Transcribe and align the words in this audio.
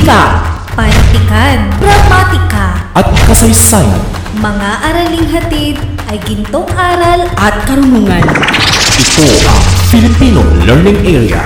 Wika 0.00 0.40
Pantikan, 0.72 1.68
gramatika, 1.76 2.88
at 2.96 3.04
kasaysayan 3.28 4.00
mga 4.40 4.70
araling 4.80 5.28
hatid 5.28 5.76
ay 6.08 6.16
gintong 6.24 6.64
aral 6.72 7.28
at 7.36 7.52
karunungan. 7.68 8.24
Ito 8.96 9.26
ang 9.44 9.60
Filipino 9.92 10.40
Learning 10.64 11.04
Area. 11.04 11.44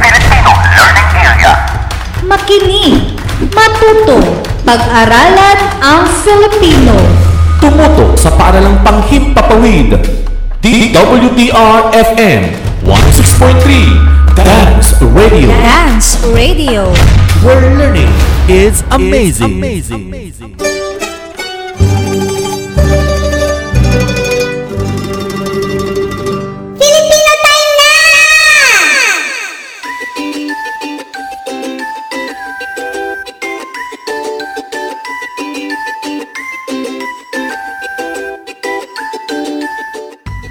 makinig, 2.22 3.18
matuto, 3.50 4.22
pag-aralan 4.62 5.58
ang 5.82 6.06
Filipino. 6.22 6.94
Tumutok 7.58 8.14
sa 8.14 8.38
paaralang 8.38 8.78
panghimpapawid. 8.86 9.98
DWDR-FM 10.62 12.42
106.3 12.86 14.14
Dance 14.38 15.02
Radio. 15.10 15.50
Dance 15.50 16.22
Radio. 16.30 16.94
Where 17.42 17.66
learning 17.74 18.33
is 18.48 18.84
amazing. 18.92 19.56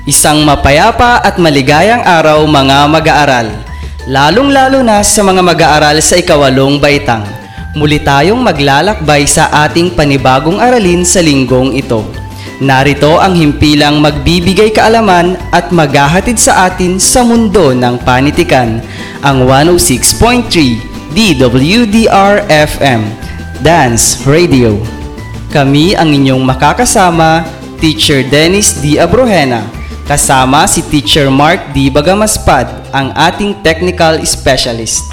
Isang 0.04 0.46
mapayapa 0.46 1.22
at 1.22 1.38
maligayang 1.38 2.02
araw 2.02 2.42
mga 2.50 2.90
mag-aaral. 2.90 3.48
Lalong-lalo 4.10 4.82
na 4.82 5.06
sa 5.06 5.22
mga 5.22 5.42
mag-aaral 5.46 5.98
sa 6.02 6.18
ikawalong 6.20 6.82
baitang. 6.82 7.33
Muli 7.74 7.98
tayong 7.98 8.38
maglalakbay 8.38 9.26
sa 9.26 9.50
ating 9.66 9.98
panibagong 9.98 10.62
aralin 10.62 11.02
sa 11.02 11.26
linggong 11.26 11.74
ito. 11.74 12.06
Narito 12.62 13.18
ang 13.18 13.34
himpilang 13.34 13.98
magbibigay 13.98 14.70
kaalaman 14.70 15.42
at 15.50 15.74
maghahatid 15.74 16.38
sa 16.38 16.70
atin 16.70 17.02
sa 17.02 17.26
mundo 17.26 17.74
ng 17.74 17.98
panitikan, 18.06 18.78
ang 19.26 19.50
106.3 19.50 21.18
DWDR-FM 21.18 23.02
Dance 23.66 24.22
Radio. 24.30 24.78
Kami 25.50 25.98
ang 25.98 26.14
inyong 26.14 26.46
makakasama, 26.46 27.42
Teacher 27.82 28.22
Dennis 28.22 28.78
D. 28.86 29.02
Abrojena, 29.02 29.66
kasama 30.06 30.70
si 30.70 30.86
Teacher 30.86 31.34
Mark 31.34 31.74
D. 31.74 31.90
Bagamaspad, 31.90 32.70
ang 32.94 33.10
ating 33.18 33.66
technical 33.66 34.22
specialist. 34.30 35.10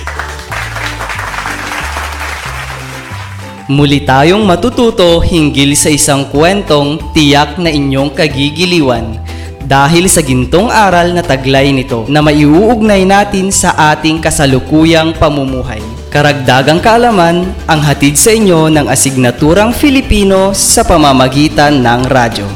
Muli 3.70 4.02
tayong 4.02 4.42
matututo 4.42 5.22
hinggil 5.22 5.78
sa 5.78 5.94
isang 5.94 6.26
kwentong 6.26 6.98
tiyak 7.14 7.54
na 7.54 7.70
inyong 7.70 8.10
kagigiliwan 8.10 9.14
dahil 9.62 10.10
sa 10.10 10.26
gintong 10.26 10.66
aral 10.66 11.14
na 11.14 11.22
taglay 11.22 11.70
nito 11.70 12.02
na 12.10 12.18
maiuugnay 12.18 13.06
natin 13.06 13.54
sa 13.54 13.94
ating 13.94 14.18
kasalukuyang 14.18 15.14
pamumuhay. 15.14 15.78
Karagdagang 16.10 16.82
kaalaman 16.82 17.46
ang 17.70 17.78
hatid 17.78 18.18
sa 18.18 18.34
inyo 18.34 18.74
ng 18.74 18.90
asignaturang 18.90 19.70
Filipino 19.70 20.50
sa 20.50 20.82
pamamagitan 20.82 21.78
ng 21.78 22.10
radyo. 22.10 22.50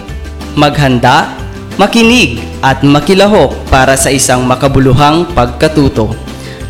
Maghanda, 0.58 1.30
makinig 1.78 2.42
at 2.58 2.82
makilahok 2.82 3.54
para 3.70 3.94
sa 3.94 4.10
isang 4.10 4.42
makabuluhang 4.42 5.30
pagkatuto. 5.30 6.10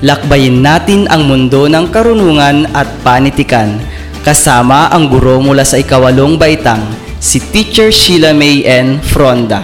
Lakbayin 0.05 0.61
natin 0.61 1.09
ang 1.09 1.25
mundo 1.25 1.65
ng 1.65 1.89
karunungan 1.89 2.69
at 2.77 2.85
panitikan 3.01 3.81
kasama 4.25 4.89
ang 4.89 5.13
guro 5.13 5.37
mula 5.37 5.69
sa 5.69 5.77
ikawalong 5.77 6.41
baitang, 6.41 6.81
si 7.21 7.37
Teacher 7.53 7.93
Sheila 7.93 8.33
May 8.33 8.65
N. 8.65 8.97
Fronda. 9.05 9.61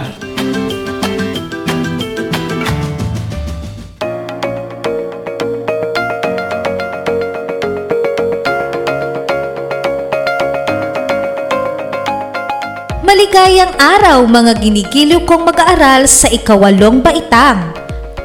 Maligayang 13.01 13.73
araw 13.81 14.29
mga 14.29 14.61
ginigiliw 14.61 15.25
kong 15.25 15.49
mag-aaral 15.49 16.05
sa 16.05 16.29
ikawalong 16.29 17.01
baitang. 17.01 17.73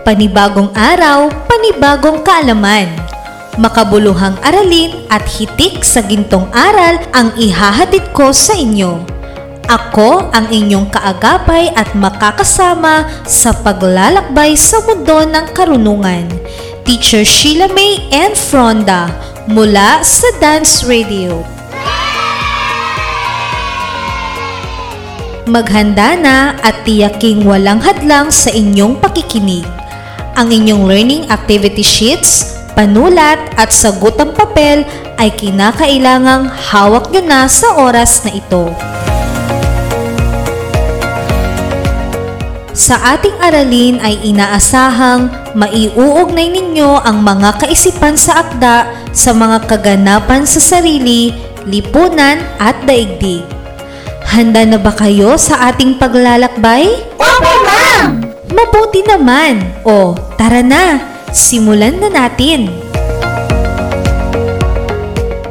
Panibagong 0.05 0.69
araw, 0.77 1.33
panibagong 1.49 2.21
kaalaman. 2.21 3.06
Makabuluhang 3.57 4.37
aralin 4.45 5.09
at 5.09 5.25
hitik 5.25 5.81
sa 5.81 6.05
gintong 6.05 6.45
aral 6.53 7.01
ang 7.17 7.33
ihahatid 7.41 8.13
ko 8.13 8.29
sa 8.29 8.53
inyo. 8.53 9.01
Ako 9.67 10.29
ang 10.31 10.53
inyong 10.53 10.93
kaagapay 10.93 11.73
at 11.73 11.91
makakasama 11.97 13.09
sa 13.25 13.57
paglalakbay 13.57 14.55
sa 14.55 14.79
mundo 14.85 15.25
ng 15.25 15.47
karunungan. 15.57 16.29
Teacher 16.85 17.25
Sheila 17.25 17.67
May 17.73 17.99
N. 18.13 18.37
Fronda 18.37 19.11
mula 19.49 20.05
sa 20.05 20.29
Dance 20.37 20.87
Radio. 20.87 21.43
Maghanda 25.49 26.19
na 26.19 26.59
at 26.61 26.83
tiyaking 26.85 27.47
walang 27.47 27.79
hadlang 27.79 28.35
sa 28.35 28.53
inyong 28.53 28.99
pakikinig. 28.99 29.65
Ang 30.37 30.53
inyong 30.53 30.85
learning 30.85 31.23
activity 31.33 31.87
sheets, 31.87 32.56
panulat 32.77 33.41
at 33.57 33.73
sagutang 33.73 34.37
papel 34.37 34.85
ay 35.17 35.33
kinakailangang 35.33 36.45
hawak 36.45 37.09
nyo 37.09 37.25
na 37.25 37.49
sa 37.49 37.73
oras 37.81 38.21
na 38.29 38.37
ito. 38.37 38.69
Sa 42.77 43.01
ating 43.17 43.41
aralin 43.41 43.97
ay 44.05 44.21
inaasahang 44.21 45.33
maiuugnay 45.57 46.53
ninyo 46.53 47.01
ang 47.01 47.25
mga 47.25 47.65
kaisipan 47.65 48.21
sa 48.21 48.45
akda 48.45 48.93
sa 49.17 49.33
mga 49.33 49.65
kaganapan 49.65 50.45
sa 50.45 50.61
sarili, 50.61 51.33
lipunan 51.65 52.37
at 52.61 52.77
daigdig. 52.85 53.41
Handa 54.29 54.69
na 54.69 54.77
ba 54.77 54.93
kayo 54.93 55.41
sa 55.41 55.73
ating 55.73 55.97
paglalakbay? 55.97 57.17
Opo, 57.17 57.53
ma'am! 57.65 58.29
Mabuti 58.53 59.01
naman. 59.09 59.65
O, 59.81 60.13
tara 60.37 60.61
na. 60.61 61.16
Simulan 61.35 61.99
na 61.99 62.11
natin. 62.11 62.71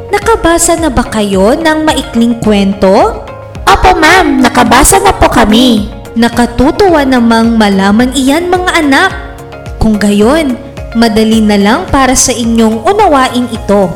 Nakabasa 0.08 0.76
na 0.80 0.88
ba 0.88 1.04
kayo 1.04 1.52
ng 1.56 1.84
maikling 1.84 2.40
kwento? 2.40 3.24
Opo, 3.66 3.90
ma'am! 3.98 4.40
Nakabasa 4.40 5.02
na 5.02 5.12
po 5.12 5.28
kami. 5.28 5.92
Nakatutuwa 6.16 7.04
namang 7.04 7.60
malaman 7.60 8.14
iyan 8.16 8.48
mga 8.48 8.70
anak. 8.80 9.12
Kung 9.76 10.00
gayon, 10.00 10.56
madali 10.96 11.44
na 11.44 11.60
lang 11.60 11.84
para 11.92 12.16
sa 12.16 12.32
inyong 12.32 12.88
unawain 12.88 13.44
ito. 13.52 13.92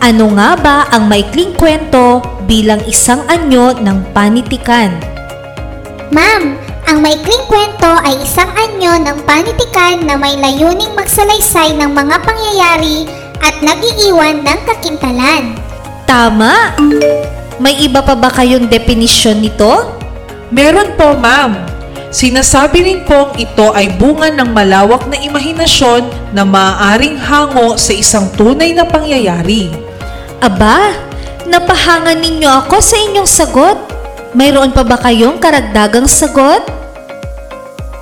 Ano 0.00 0.34
nga 0.34 0.56
ba 0.56 0.76
ang 0.90 1.06
maikling 1.06 1.54
kwento 1.54 2.24
bilang 2.48 2.82
isang 2.88 3.22
anyo 3.28 3.76
ng 3.76 4.10
panitikan? 4.16 4.96
Ma'am, 6.10 6.61
ang 6.86 6.98
maikling 7.02 7.44
kwento 7.46 7.90
ay 8.02 8.18
isang 8.22 8.50
anyo 8.56 8.98
ng 8.98 9.18
panitikan 9.22 10.02
na 10.02 10.18
may 10.18 10.34
layuning 10.38 10.90
magsalaysay 10.98 11.76
ng 11.78 11.90
mga 11.92 12.16
pangyayari 12.22 13.06
at 13.42 13.54
nag-iiwan 13.62 14.42
ng 14.42 14.60
kakintalan. 14.66 15.54
Tama! 16.06 16.74
May 17.62 17.78
iba 17.86 18.02
pa 18.02 18.18
ba 18.18 18.30
kayong 18.30 18.66
definisyon 18.66 19.42
nito? 19.42 19.94
Meron 20.50 20.98
po, 20.98 21.14
ma'am. 21.14 21.56
Sinasabi 22.12 22.84
rin 22.84 23.00
pong 23.08 23.40
ito 23.40 23.72
ay 23.72 23.88
bunga 23.96 24.28
ng 24.28 24.52
malawak 24.52 25.08
na 25.08 25.16
imahinasyon 25.16 26.34
na 26.36 26.44
maaaring 26.44 27.16
hango 27.16 27.80
sa 27.80 27.96
isang 27.96 28.28
tunay 28.36 28.76
na 28.76 28.84
pangyayari. 28.84 29.72
Aba, 30.44 30.92
napahangan 31.48 32.20
ninyo 32.20 32.50
ako 32.66 32.76
sa 32.84 33.00
inyong 33.00 33.30
sagot. 33.30 33.91
Mayroon 34.32 34.72
pa 34.72 34.80
ba 34.80 34.96
kayong 34.96 35.36
karagdagang 35.36 36.08
sagot? 36.08 36.64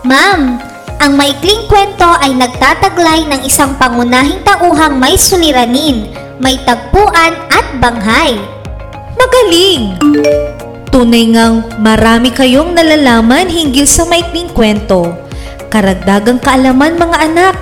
Ma'am, 0.07 0.63
ang 1.03 1.13
maikling 1.19 1.67
kwento 1.67 2.07
ay 2.07 2.39
nagtataglay 2.39 3.27
ng 3.27 3.41
isang 3.43 3.75
pangunahing 3.75 4.39
tauhang 4.47 4.95
may 4.95 5.19
suliranin, 5.19 6.07
may 6.39 6.55
tagpuan 6.63 7.35
at 7.51 7.67
banghay. 7.83 8.39
Magaling! 9.19 9.99
Tunay 10.95 11.35
ngang 11.35 11.83
marami 11.83 12.31
kayong 12.31 12.79
nalalaman 12.79 13.51
hinggil 13.51 13.87
sa 13.91 14.07
maikling 14.07 14.55
kwento. 14.55 15.11
Karagdagang 15.67 16.39
kaalaman 16.39 16.95
mga 16.95 17.19
anak. 17.27 17.55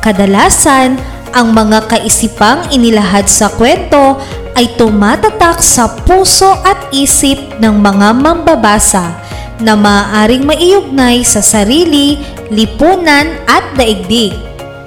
Kadalasan, 0.00 0.96
ang 1.36 1.52
mga 1.52 1.92
kaisipang 1.92 2.72
inilahad 2.72 3.28
sa 3.28 3.52
kwento 3.52 4.16
ay 4.58 4.74
tumatatak 4.74 5.62
sa 5.62 5.86
puso 6.02 6.50
at 6.66 6.90
isip 6.90 7.38
ng 7.62 7.78
mga 7.78 8.10
mambabasa 8.10 9.14
na 9.62 9.78
maaaring 9.78 10.42
maiugnay 10.42 11.22
sa 11.22 11.38
sarili, 11.38 12.18
lipunan 12.50 13.38
at 13.46 13.62
daigdig. 13.78 14.34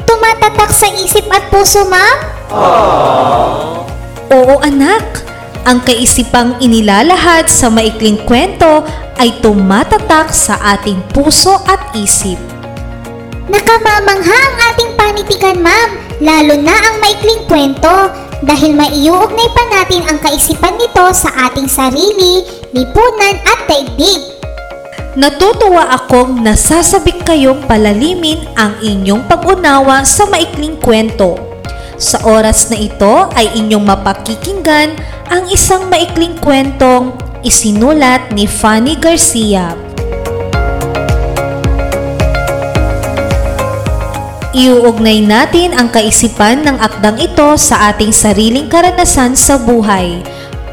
Tumatatak 0.03 0.75
sa 0.75 0.91
isip 0.91 1.23
at 1.31 1.47
puso, 1.47 1.88
ma'am? 1.88 2.18
Oo 4.27 4.59
anak, 4.59 5.23
ang 5.63 5.79
kaisipang 5.88 6.59
inilalahad 6.59 7.47
sa 7.47 7.71
maikling 7.71 8.19
kwento 8.27 8.83
ay 9.24 9.39
tumatatak 9.39 10.35
sa 10.35 10.59
ating 10.75 11.00
puso 11.15 11.56
at 11.63 11.95
isip. 11.95 12.35
Nakamamangha 13.47 14.35
ang 14.35 14.56
ating 14.75 14.91
panitikan, 15.00 15.63
ma'am, 15.63 15.95
lalo 16.19 16.59
na 16.59 16.75
ang 16.75 16.95
maikling 17.00 17.47
kwento 17.47 18.30
dahil 18.41 18.73
maiuugnay 18.73 19.49
pa 19.53 19.63
natin 19.69 20.01
ang 20.09 20.17
kaisipan 20.17 20.73
nito 20.77 21.05
sa 21.13 21.29
ating 21.49 21.69
sarili, 21.69 22.41
lipunan 22.73 23.38
at 23.45 23.59
daigdig. 23.69 24.21
Natutuwa 25.11 25.91
akong 25.91 26.39
nasasabik 26.39 27.27
kayong 27.27 27.67
palalimin 27.67 28.39
ang 28.55 28.79
inyong 28.79 29.27
pag-unawa 29.27 30.07
sa 30.07 30.23
maikling 30.31 30.79
kwento. 30.79 31.35
Sa 32.01 32.17
oras 32.25 32.71
na 32.71 32.79
ito 32.79 33.29
ay 33.38 33.51
inyong 33.59 33.85
mapakikinggan 33.85 34.95
ang 35.29 35.43
isang 35.51 35.91
maikling 35.91 36.33
kwentong 36.39 37.13
isinulat 37.45 38.33
ni 38.33 38.47
Fanny 38.49 38.97
Garcia. 38.97 39.90
Iuugnay 44.51 45.24
natin 45.24 45.71
ang 45.71 45.88
kaisipan 45.88 46.68
ng 46.68 46.75
akdang 46.83 47.15
ito 47.24 47.56
sa 47.56 47.88
ating 47.88 48.12
sariling 48.12 48.68
karanasan 48.68 49.31
sa 49.31 49.56
buhay, 49.56 50.19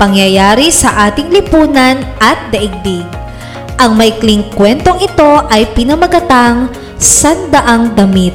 pangyayari 0.02 0.66
sa 0.74 1.06
ating 1.06 1.30
lipunan 1.30 2.02
at 2.18 2.50
daigdig. 2.50 3.06
Ang 3.78 3.94
maikling 3.94 4.50
kwentong 4.58 4.98
ito 4.98 5.46
ay 5.46 5.70
pinamagatang 5.78 6.66
Sandaang 6.98 7.94
Damit. 7.94 8.34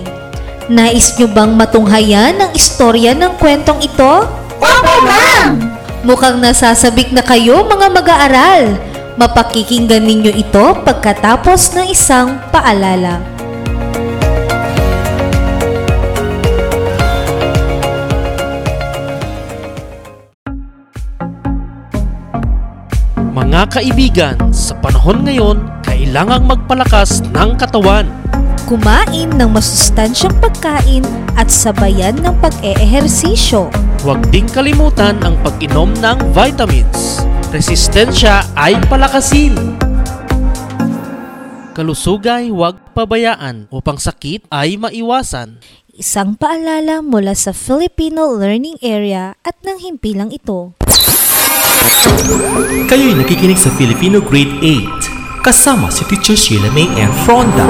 Nais 0.71 1.11
nyo 1.19 1.27
bang 1.27 1.51
matunghayan 1.51 2.39
ang 2.39 2.55
istorya 2.55 3.11
ng 3.11 3.35
kwentong 3.35 3.83
ito? 3.83 4.23
Opo, 4.63 4.93
ma'am! 5.03 5.59
Mukhang 6.07 6.39
nasasabik 6.39 7.11
na 7.11 7.19
kayo 7.19 7.67
mga 7.67 7.91
mag-aaral. 7.91 8.79
Mapakikinggan 9.19 10.07
ninyo 10.07 10.31
ito 10.39 10.79
pagkatapos 10.87 11.75
ng 11.75 11.91
isang 11.91 12.39
paalala. 12.47 13.32
Mga 23.53 23.69
kaibigan, 23.69 24.35
sa 24.49 24.73
panahon 24.81 25.29
ngayon, 25.29 25.61
kailangang 25.85 26.49
magpalakas 26.49 27.21
ng 27.37 27.53
katawan. 27.53 28.09
Kumain 28.65 29.29
ng 29.29 29.45
masustansyang 29.53 30.33
pagkain 30.41 31.05
at 31.37 31.53
sabayan 31.53 32.17
ng 32.17 32.33
pag-eehersisyo. 32.41 33.69
Huwag 34.01 34.25
ding 34.33 34.49
kalimutan 34.49 35.21
ang 35.21 35.37
pag-inom 35.45 35.93
ng 36.01 36.33
vitamins. 36.33 37.21
Resistensya 37.53 38.41
ay 38.57 38.73
palakasin. 38.89 39.53
Kalusugay 41.77 42.49
huwag 42.49 42.81
pabayaan 42.97 43.69
upang 43.69 44.01
sakit 44.01 44.49
ay 44.49 44.81
maiwasan. 44.81 45.61
Isang 45.93 46.41
paalala 46.41 47.05
mula 47.05 47.37
sa 47.37 47.53
Filipino 47.53 48.33
Learning 48.33 48.81
Area 48.81 49.37
at 49.45 49.61
ng 49.61 49.77
himpilang 49.77 50.33
ito. 50.33 50.73
Kayo'y 52.87 53.17
nakikinig 53.17 53.57
sa 53.57 53.73
Filipino 53.73 54.21
Grade 54.21 54.61
8 54.61 55.43
kasama 55.43 55.91
si 55.91 56.07
Teacher 56.07 56.37
Sheila 56.37 56.71
May 56.71 56.87
N. 56.95 57.11
Fronda. 57.27 57.65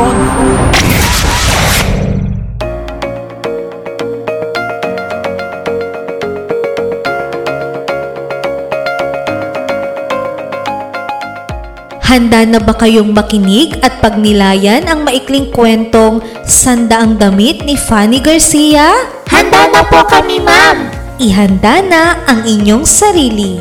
Handa 12.13 12.45
na 12.45 12.61
ba 12.61 12.77
kayong 12.77 13.09
makinig 13.09 13.73
at 13.81 13.97
pagnilayan 13.97 14.85
ang 14.85 15.01
maikling 15.01 15.49
kwentong 15.49 16.21
Sandaang 16.45 17.17
Damit 17.17 17.65
ni 17.65 17.73
Fanny 17.73 18.21
Garcia? 18.21 18.93
Handa 19.25 19.65
na 19.73 19.81
po 19.81 20.05
kami, 20.05 20.37
ma'am! 20.37 20.93
Ihanda 21.17 21.81
na 21.81 22.21
ang 22.29 22.45
inyong 22.45 22.85
sarili. 22.85 23.57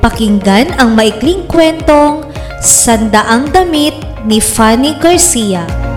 Pakinggan 0.00 0.72
ang 0.80 0.96
maikling 0.96 1.44
kwentong 1.44 2.24
Sandaang 2.64 3.52
Damit 3.52 3.92
ni 4.24 4.40
Fanny 4.40 4.96
Garcia. 4.96 5.89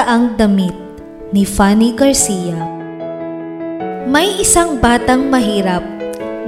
Sandaang 0.00 0.32
Damit 0.40 0.72
ni 1.28 1.44
Fanny 1.44 1.92
Garcia 1.92 2.56
May 4.08 4.40
isang 4.40 4.80
batang 4.80 5.28
mahirap. 5.28 5.84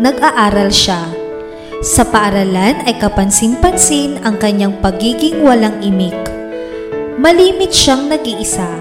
Nag-aaral 0.01 0.73
siya. 0.73 1.05
Sa 1.85 2.01
paaralan 2.09 2.81
ay 2.89 2.97
kapansin-pansin 2.97 4.25
ang 4.25 4.41
kanyang 4.41 4.81
pagiging 4.81 5.45
walang 5.45 5.85
imik. 5.85 6.17
Malimit 7.21 7.77
siyang 7.77 8.09
nag-iisa. 8.09 8.73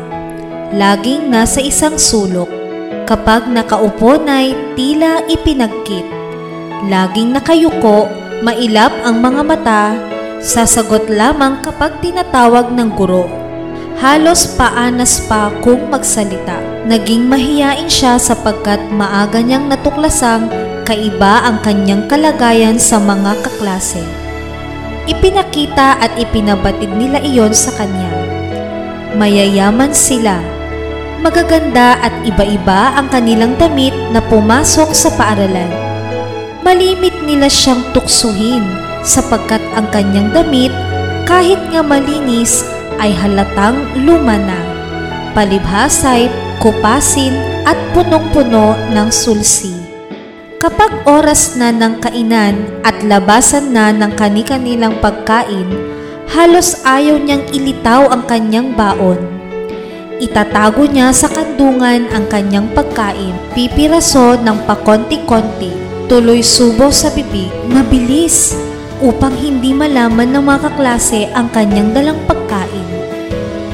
Laging 0.71 1.27
nasa 1.27 1.59
isang 1.59 1.99
sulok. 1.99 2.47
Kapag 3.03 3.51
nakaupo 3.51 4.23
na'y 4.23 4.55
tila 4.79 5.27
ipinagkit. 5.27 6.07
Laging 6.87 7.35
nakayuko, 7.35 8.07
mailap 8.39 8.95
ang 9.03 9.19
mga 9.19 9.41
mata, 9.43 9.83
sasagot 10.39 11.11
lamang 11.11 11.59
kapag 11.59 11.99
tinatawag 11.99 12.71
ng 12.71 12.87
guro. 12.95 13.40
Halos 14.01 14.57
paanas 14.57 15.21
pa 15.29 15.53
kung 15.61 15.93
magsalita. 15.93 16.57
Naging 16.89 17.29
mahiyain 17.29 17.85
siya 17.85 18.17
sapagkat 18.17 18.81
maaga 18.89 19.37
niyang 19.45 19.69
natuklasang 19.69 20.49
kaiba 20.89 21.45
ang 21.45 21.61
kanyang 21.61 22.09
kalagayan 22.09 22.81
sa 22.81 22.97
mga 22.97 23.37
kaklase. 23.45 24.01
Ipinakita 25.05 26.01
at 26.01 26.17
ipinabatid 26.17 26.89
nila 26.97 27.21
iyon 27.21 27.53
sa 27.53 27.77
kanya. 27.77 28.09
Mayayaman 29.21 29.93
sila. 29.93 30.41
Magaganda 31.21 32.01
at 32.01 32.25
iba-iba 32.25 32.97
ang 32.97 33.05
kanilang 33.05 33.53
damit 33.61 33.93
na 34.09 34.17
pumasok 34.17 34.97
sa 34.97 35.13
paaralan. 35.13 35.69
Malimit 36.65 37.21
nila 37.21 37.45
siyang 37.45 37.85
tuksuhin 37.93 38.65
sapagkat 39.05 39.61
ang 39.77 39.85
kanyang 39.93 40.33
damit 40.33 40.73
kahit 41.29 41.61
nga 41.69 41.85
malinis 41.85 42.65
ay 43.01 43.11
halatang 43.17 43.81
luma 44.05 44.37
na. 44.37 44.61
Palibhasay, 45.33 46.29
kupasin 46.61 47.33
at 47.65 47.75
punong-puno 47.97 48.77
ng 48.93 49.09
sulsi. 49.09 49.73
Kapag 50.61 51.09
oras 51.09 51.57
na 51.57 51.73
ng 51.73 51.97
kainan 51.97 52.61
at 52.85 53.01
labasan 53.01 53.73
na 53.73 53.89
ng 53.89 54.13
kani-kanilang 54.13 54.93
pagkain, 55.01 55.65
halos 56.29 56.77
ayaw 56.85 57.17
niyang 57.17 57.41
ilitaw 57.49 58.13
ang 58.13 58.21
kanyang 58.29 58.69
baon. 58.77 59.17
Itatago 60.21 60.85
niya 60.85 61.09
sa 61.17 61.33
kandungan 61.33 62.05
ang 62.13 62.29
kanyang 62.29 62.69
pagkain, 62.77 63.33
pipiraso 63.57 64.37
ng 64.37 64.69
pakonti-konti, 64.69 65.73
tuloy 66.05 66.45
subo 66.45 66.93
sa 66.93 67.09
bibig, 67.09 67.49
mabilis. 67.65 68.53
upang 69.01 69.33
hindi 69.33 69.73
malaman 69.73 70.29
ng 70.29 70.45
mga 70.45 70.59
kaklase 70.61 71.25
ang 71.33 71.49
kanyang 71.49 71.89
dalang 71.89 72.21
pagkain. 72.29 72.40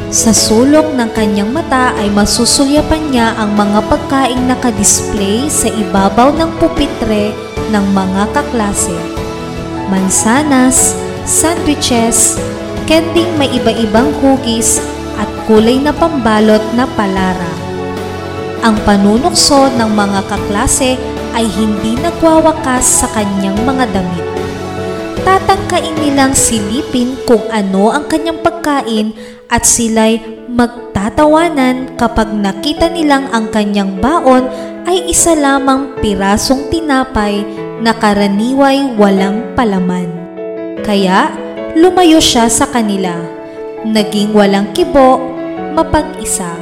Sa 0.08 0.32
sulok 0.32 0.96
ng 0.96 1.12
kanyang 1.12 1.52
mata 1.52 1.92
ay 2.00 2.08
masusulyapan 2.08 3.12
niya 3.12 3.36
ang 3.36 3.60
mga 3.60 3.86
pagkaing 3.92 4.48
nakadisplay 4.48 5.52
sa 5.52 5.68
ibabaw 5.68 6.32
ng 6.32 6.48
pupitre 6.64 7.36
ng 7.70 7.86
mga 7.92 8.32
kaklase. 8.32 8.96
Mansanas, 9.92 10.96
sandwiches, 11.28 12.40
kending 12.88 13.28
may 13.36 13.52
iba-ibang 13.52 14.08
hugis 14.24 14.80
at 15.20 15.28
kulay 15.44 15.76
na 15.76 15.92
pambalot 15.92 16.64
na 16.72 16.88
palara. 16.96 17.54
Ang 18.64 18.80
panunukso 18.88 19.68
ng 19.76 19.92
mga 19.92 20.24
kaklase 20.32 20.96
ay 21.36 21.46
hindi 21.52 22.00
nagwawakas 22.00 23.04
sa 23.04 23.08
kanyang 23.12 23.60
mga 23.68 23.92
damit. 23.92 24.37
Tatangkain 25.28 26.00
nilang 26.00 26.32
silipin 26.32 27.20
kung 27.28 27.44
ano 27.52 27.92
ang 27.92 28.08
kanyang 28.08 28.40
pagkain 28.40 29.12
at 29.52 29.68
sila'y 29.68 30.24
magtatawanan 30.48 32.00
kapag 32.00 32.32
nakita 32.32 32.88
nilang 32.88 33.28
ang 33.36 33.52
kanyang 33.52 34.00
baon 34.00 34.48
ay 34.88 35.04
isa 35.12 35.36
lamang 35.36 36.00
pirasong 36.00 36.72
tinapay 36.72 37.44
na 37.84 37.92
karaniway 37.92 38.88
walang 38.96 39.52
palaman. 39.52 40.08
Kaya 40.88 41.36
lumayo 41.76 42.24
siya 42.24 42.48
sa 42.48 42.64
kanila, 42.72 43.20
naging 43.84 44.32
walang 44.32 44.72
kibo, 44.72 45.20
mapag-isa. 45.76 46.56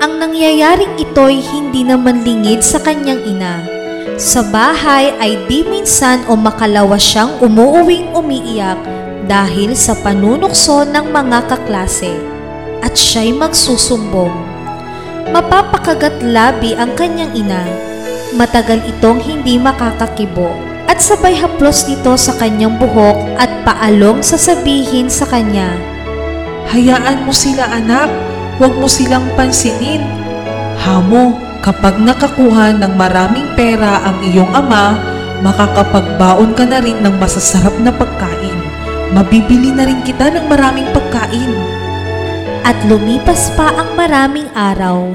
Ang 0.00 0.24
nangyayaring 0.24 0.96
ito'y 0.96 1.36
hindi 1.36 1.84
naman 1.84 2.24
lingid 2.24 2.64
sa 2.64 2.80
kanyang 2.80 3.20
ina. 3.28 3.75
Sa 4.14 4.46
bahay 4.46 5.10
ay 5.18 5.34
di 5.50 5.66
minsan 5.66 6.22
o 6.30 6.38
makalawa 6.38 6.94
siyang 6.94 7.42
umuuwing 7.42 8.14
umiiyak 8.14 8.78
dahil 9.26 9.74
sa 9.74 9.98
panunukso 9.98 10.86
ng 10.86 11.10
mga 11.10 11.50
kaklase 11.50 12.14
at 12.86 12.94
siya'y 12.94 13.34
magsusumbong. 13.34 14.30
Mapapakagat 15.34 16.22
labi 16.22 16.78
ang 16.78 16.94
kanyang 16.94 17.34
ina. 17.34 17.66
Matagal 18.38 18.78
itong 18.94 19.18
hindi 19.18 19.58
makakakibo 19.58 20.54
at 20.86 21.02
sabay 21.02 21.34
haplos 21.34 21.90
nito 21.90 22.14
sa 22.14 22.30
kanyang 22.38 22.78
buhok 22.78 23.18
at 23.42 23.50
paalong 23.66 24.22
sasabihin 24.22 25.10
sa 25.10 25.26
kanya. 25.26 25.66
Hayaan 26.70 27.26
mo 27.26 27.34
sila 27.34 27.66
anak, 27.74 28.06
huwag 28.62 28.74
mo 28.78 28.86
silang 28.86 29.26
pansinin. 29.34 30.02
Hamo, 30.78 31.45
kapag 31.60 32.00
nakakuha 32.00 32.76
ng 32.76 32.92
maraming 32.96 33.48
pera 33.56 34.02
ang 34.04 34.20
iyong 34.24 34.50
ama, 34.52 34.96
makakapagbaon 35.44 36.56
ka 36.56 36.64
na 36.64 36.80
rin 36.80 37.00
ng 37.04 37.14
masasarap 37.20 37.76
na 37.80 37.92
pagkain. 37.92 38.56
Mabibili 39.12 39.70
na 39.70 39.86
rin 39.86 40.02
kita 40.02 40.32
ng 40.32 40.46
maraming 40.50 40.88
pagkain. 40.90 41.52
At 42.66 42.74
lumipas 42.90 43.54
pa 43.54 43.70
ang 43.70 43.94
maraming 43.94 44.50
araw. 44.56 45.14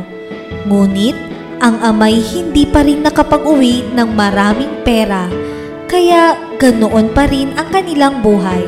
Ngunit 0.70 1.18
ang 1.62 1.78
amay 1.86 2.18
hindi 2.18 2.66
pa 2.66 2.82
rin 2.82 3.06
nakapag-uwi 3.06 3.94
ng 3.94 4.10
maraming 4.18 4.82
pera, 4.82 5.30
kaya 5.86 6.34
ganoon 6.58 7.14
pa 7.14 7.30
rin 7.30 7.54
ang 7.54 7.70
kanilang 7.70 8.24
buhay. 8.24 8.66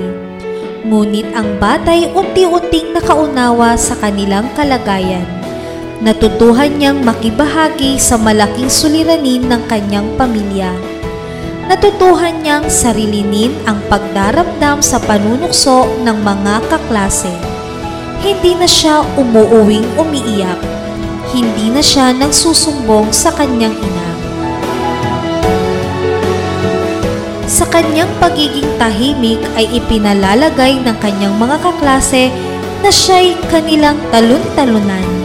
Ngunit 0.83 1.31
ang 1.31 1.57
batay 1.57 2.11
unti-unting 2.11 2.91
nakaunawa 2.91 3.79
sa 3.79 3.95
kanilang 3.97 4.51
kalagayan. 4.53 5.42
Natutuhan 6.03 6.83
niyang 6.83 6.99
makibahagi 6.99 7.95
sa 7.95 8.19
malaking 8.19 8.67
suliranin 8.67 9.47
ng 9.47 9.63
kanyang 9.71 10.03
pamilya. 10.19 10.75
Natutuhan 11.71 12.43
niyang 12.43 12.67
sarilinin 12.67 13.55
ang 13.63 13.79
pagdaramdam 13.87 14.83
sa 14.83 14.99
panunukso 14.99 15.87
ng 16.03 16.17
mga 16.19 16.59
kaklase. 16.67 17.31
Hindi 18.19 18.51
na 18.59 18.67
siya 18.67 18.99
umuuwing 19.15 19.87
umiiyak. 19.95 20.59
Hindi 21.31 21.71
na 21.71 21.79
siya 21.79 22.11
nagsusumbong 22.11 23.15
sa 23.15 23.31
kanyang 23.31 23.71
ina. 23.71 24.09
Sa 27.47 27.63
kanyang 27.71 28.11
pagiging 28.19 28.67
tahimik 28.75 29.39
ay 29.55 29.71
ipinalalagay 29.71 30.83
ng 30.83 30.99
kanyang 30.99 31.39
mga 31.39 31.63
kaklase 31.63 32.27
na 32.83 32.91
siya'y 32.91 33.39
kanilang 33.47 33.95
talun-talunan. 34.11 35.22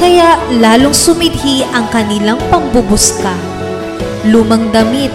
Kaya 0.00 0.40
lalong 0.56 0.96
sumidhi 0.96 1.60
ang 1.76 1.84
kanilang 1.92 2.40
pambubuska. 2.48 3.36
Lumang 4.24 4.72
damit, 4.72 5.12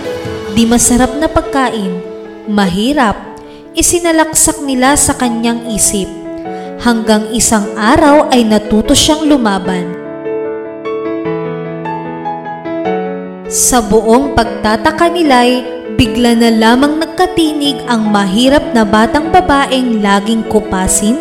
di 0.53 0.61
masarap 0.69 1.17
na 1.17 1.25
pagkain, 1.25 1.89
mahirap, 2.45 3.17
isinalaksak 3.73 4.61
nila 4.61 4.93
sa 4.93 5.17
kanyang 5.17 5.65
isip. 5.73 6.05
Hanggang 6.85 7.33
isang 7.33 7.65
araw 7.73 8.29
ay 8.29 8.45
natuto 8.45 8.93
siyang 8.93 9.25
lumaban. 9.25 9.89
Sa 13.49 13.81
buong 13.81 14.37
pagtataka 14.37 15.09
nila'y 15.09 15.65
bigla 15.97 16.37
na 16.37 16.53
lamang 16.53 17.01
nagkatinig 17.01 17.81
ang 17.89 18.13
mahirap 18.13 18.69
na 18.77 18.85
batang 18.85 19.33
babaeng 19.33 20.05
laging 20.05 20.45
kupasin, 20.45 21.17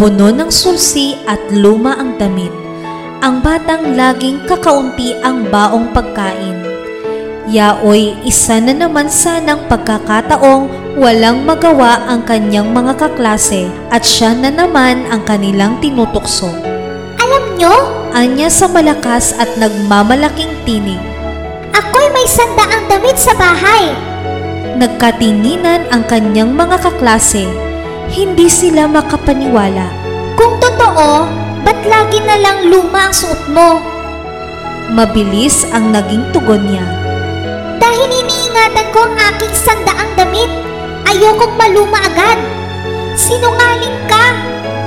puno 0.00 0.32
ng 0.32 0.48
sulsi 0.48 1.20
at 1.28 1.40
luma 1.52 2.00
ang 2.00 2.16
damit. 2.16 2.63
Ang 3.24 3.40
batang 3.40 3.96
laging 3.96 4.44
kakaunti 4.44 5.16
ang 5.24 5.48
baong 5.48 5.96
pagkain. 5.96 6.60
Yaoy 7.48 8.20
isa 8.20 8.60
na 8.60 8.76
naman 8.76 9.08
sanang 9.08 9.64
pagkakataong 9.64 10.68
walang 11.00 11.40
magawa 11.40 12.04
ang 12.04 12.20
kanyang 12.28 12.68
mga 12.68 13.00
kaklase 13.00 13.72
at 13.88 14.04
siya 14.04 14.36
na 14.36 14.52
naman 14.52 15.08
ang 15.08 15.24
kanilang 15.24 15.80
tinutukso. 15.80 16.52
Alam 17.16 17.56
nyo, 17.56 17.72
Anya 18.12 18.52
sa 18.52 18.68
malakas 18.68 19.32
at 19.40 19.56
nagmamalaking 19.56 20.52
tinig. 20.68 21.00
ako'y 21.72 22.12
may 22.12 22.28
sandaang 22.28 22.92
damit 22.92 23.16
sa 23.16 23.32
bahay. 23.40 23.88
Nagkatinginan 24.76 25.88
ang 25.88 26.04
kanyang 26.04 26.52
mga 26.52 26.76
kaklase. 26.76 27.48
Hindi 28.12 28.52
sila 28.52 28.84
makapaniwala. 28.84 29.88
Kung 30.36 30.60
totoo, 30.60 31.43
ba't 31.64 31.80
lagi 31.88 32.20
na 32.22 32.36
lang 32.38 32.68
luma 32.68 33.08
ang 33.10 33.14
suot 33.16 33.42
mo? 33.50 33.80
Mabilis 34.92 35.64
ang 35.72 35.90
naging 35.90 36.22
tugon 36.30 36.60
niya. 36.68 36.84
Dahil 37.80 38.08
iniingatan 38.20 38.88
ko 38.92 39.08
ang 39.08 39.16
aking 39.32 39.54
sandaang 39.56 40.12
damit, 40.14 40.52
ayokong 41.08 41.56
maluma 41.56 42.04
agad. 42.04 42.38
Sinungaling 43.16 43.98
ka! 44.06 44.36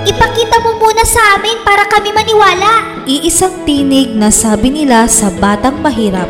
Ipakita 0.08 0.64
mo 0.64 0.80
muna 0.80 1.04
sa 1.04 1.36
amin 1.36 1.60
para 1.68 1.84
kami 1.92 2.16
maniwala. 2.16 3.04
Iisang 3.04 3.68
tinig 3.68 4.16
na 4.16 4.32
sabi 4.32 4.72
nila 4.72 5.04
sa 5.10 5.28
batang 5.34 5.84
mahirap. 5.84 6.30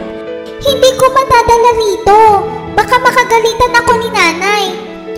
Hindi 0.58 0.90
ko 0.98 1.06
matadala 1.14 1.70
rito. 1.78 2.20
Baka 2.74 2.98
makagalitan 3.02 3.78
ako 3.78 3.92
ni 4.02 4.10
nanay. 4.10 4.64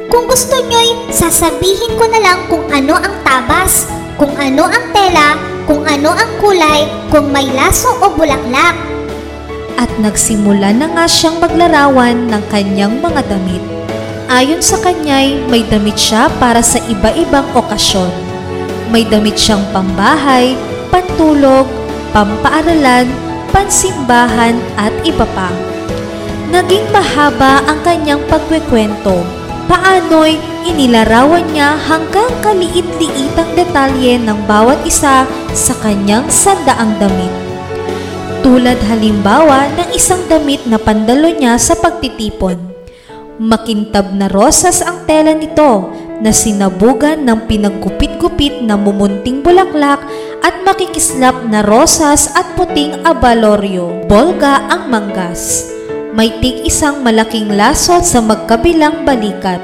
Kung 0.10 0.28
gusto 0.28 0.58
nyo'y 0.60 1.14
sasabihin 1.14 1.96
ko 1.96 2.10
na 2.10 2.20
lang 2.20 2.40
kung 2.52 2.66
ano 2.68 2.98
ang 2.98 3.16
tabas, 3.24 3.88
kung 4.20 4.36
ano 4.36 4.68
ang 4.68 4.86
tela, 4.92 5.40
kung 5.64 5.88
ano 5.88 6.12
ang 6.12 6.32
kulay, 6.44 6.84
kung 7.08 7.32
may 7.32 7.48
laso 7.56 7.88
o 8.04 8.12
bulaklak. 8.12 8.76
At 9.80 9.88
nagsimula 9.96 10.76
na 10.76 10.92
nga 10.92 11.08
siyang 11.08 11.40
maglarawan 11.40 12.28
ng 12.28 12.44
kanyang 12.52 13.00
mga 13.00 13.24
damit. 13.32 13.64
Ayon 14.28 14.60
sa 14.60 14.76
kanya'y 14.84 15.48
may 15.48 15.64
damit 15.72 15.96
siya 15.96 16.28
para 16.36 16.60
sa 16.60 16.84
iba-ibang 16.92 17.48
okasyon. 17.56 18.12
May 18.92 19.08
damit 19.08 19.40
siyang 19.40 19.64
pambahay, 19.72 20.60
pantulog, 20.92 21.72
pampaaralan, 22.12 23.08
pansimbahan 23.56 24.60
at 24.76 24.92
iba 25.08 25.24
pa. 25.32 25.48
Naging 26.52 26.92
mahaba 26.92 27.64
ang 27.64 27.80
kanyang 27.88 28.20
pagkwekwento. 28.28 29.39
Paano'y 29.70 30.42
inilarawan 30.66 31.46
niya 31.54 31.78
hanggang 31.78 32.26
kaliit-liitang 32.42 33.54
detalye 33.54 34.18
ng 34.18 34.50
bawat 34.50 34.82
isa 34.82 35.30
sa 35.54 35.74
kanyang 35.86 36.26
sandaang 36.26 36.98
damit. 36.98 37.30
Tulad 38.42 38.82
halimbawa 38.90 39.70
ng 39.78 39.94
isang 39.94 40.26
damit 40.26 40.66
na 40.66 40.82
pandalo 40.82 41.30
niya 41.30 41.62
sa 41.62 41.78
pagtitipon. 41.78 42.58
Makintab 43.38 44.10
na 44.18 44.26
rosas 44.26 44.82
ang 44.82 45.06
tela 45.06 45.38
nito 45.38 45.94
na 46.18 46.34
sinabugan 46.34 47.22
ng 47.30 47.46
pinaggupit-gupit 47.46 48.66
na 48.66 48.74
mumunting 48.74 49.46
bulaklak 49.46 50.02
at 50.42 50.66
makikislap 50.66 51.46
na 51.46 51.62
rosas 51.62 52.26
at 52.34 52.58
puting 52.58 53.06
abaloryo. 53.06 54.02
Bolga 54.10 54.66
ang 54.66 54.90
manggas. 54.90 55.79
May 56.10 56.42
tig 56.42 56.66
isang 56.66 57.06
malaking 57.06 57.54
laso 57.54 58.02
sa 58.02 58.18
magkabilang 58.18 59.06
balikat. 59.06 59.62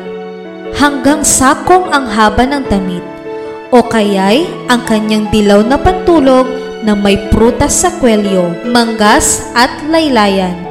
Hanggang 0.77 1.25
sakong 1.25 1.89
ang 1.89 2.05
haba 2.05 2.45
ng 2.45 2.69
damit. 2.69 3.01
O 3.73 3.81
kaya'y 3.81 4.45
ang 4.69 4.85
kanyang 4.85 5.25
dilaw 5.33 5.65
na 5.65 5.81
pantulog 5.81 6.45
na 6.85 6.93
may 6.93 7.17
prutas 7.33 7.81
sa 7.81 7.89
kwelyo, 7.97 8.53
manggas 8.69 9.41
at 9.57 9.73
laylayan. 9.89 10.65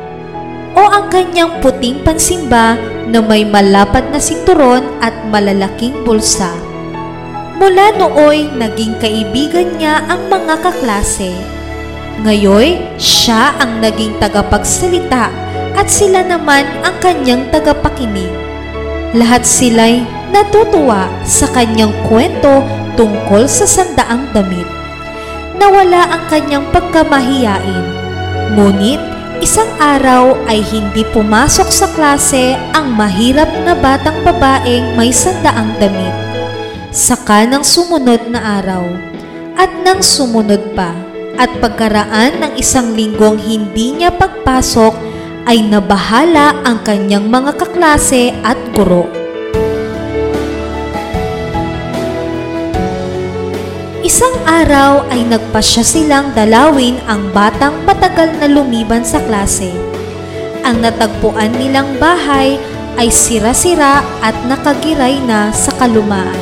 o 0.74 0.82
ang 0.90 1.06
kanyang 1.06 1.62
puting 1.62 2.02
pansimba 2.02 2.74
na 3.06 3.22
may 3.22 3.46
malapad 3.46 4.10
na 4.10 4.18
sinturon 4.18 4.82
at 4.98 5.14
malalaking 5.30 5.94
bulsa. 6.02 6.50
Mula 7.54 7.94
nooy, 7.94 8.50
naging 8.58 8.98
kaibigan 8.98 9.78
niya 9.78 10.02
ang 10.10 10.26
mga 10.26 10.58
kaklase. 10.58 11.30
Ngayoy, 12.26 12.98
siya 12.98 13.54
ang 13.62 13.78
naging 13.78 14.18
tagapagsalita 14.18 15.43
at 15.74 15.90
sila 15.90 16.22
naman 16.22 16.64
ang 16.86 16.96
kanyang 17.02 17.46
tagapakinig. 17.50 18.30
Lahat 19.14 19.46
sila'y 19.46 20.02
natutuwa 20.34 21.06
sa 21.22 21.46
kanyang 21.54 21.94
kwento 22.10 22.66
tungkol 22.98 23.46
sa 23.46 23.66
sandaang 23.66 24.30
damit. 24.34 24.66
Nawala 25.54 26.10
ang 26.10 26.24
kanyang 26.26 26.66
pagkamahiyain. 26.74 27.86
Ngunit 28.58 28.98
isang 29.38 29.70
araw 29.78 30.34
ay 30.50 30.62
hindi 30.62 31.06
pumasok 31.14 31.68
sa 31.70 31.86
klase 31.94 32.58
ang 32.74 32.94
mahirap 32.94 33.50
na 33.62 33.78
batang 33.78 34.18
babaeng 34.26 34.98
may 34.98 35.14
sandaang 35.14 35.78
damit. 35.78 36.14
Saka 36.94 37.46
ng 37.46 37.62
sumunod 37.62 38.30
na 38.30 38.62
araw 38.62 38.86
at 39.58 39.70
nang 39.82 40.02
sumunod 40.02 40.74
pa 40.74 40.94
at 41.34 41.50
pagkaraan 41.58 42.38
ng 42.42 42.52
isang 42.58 42.94
linggong 42.94 43.38
hindi 43.38 43.98
niya 43.98 44.14
pagpasok 44.14 44.94
ay 45.44 45.60
nabahala 45.64 46.56
ang 46.64 46.80
kanyang 46.80 47.28
mga 47.28 47.52
kaklase 47.60 48.32
at 48.44 48.56
guro. 48.72 49.08
Isang 54.04 54.36
araw 54.44 55.08
ay 55.08 55.24
nagpasya 55.24 55.84
silang 55.84 56.32
dalawin 56.36 57.00
ang 57.08 57.32
batang 57.32 57.72
matagal 57.88 58.36
na 58.36 58.48
lumiban 58.48 59.00
sa 59.00 59.20
klase. 59.24 59.72
Ang 60.64 60.84
natagpuan 60.84 61.52
nilang 61.56 61.96
bahay 61.96 62.60
ay 63.00 63.08
sira-sira 63.08 64.04
at 64.20 64.36
nakagiray 64.44 65.20
na 65.24 65.52
sa 65.52 65.72
kalumaan. 65.76 66.36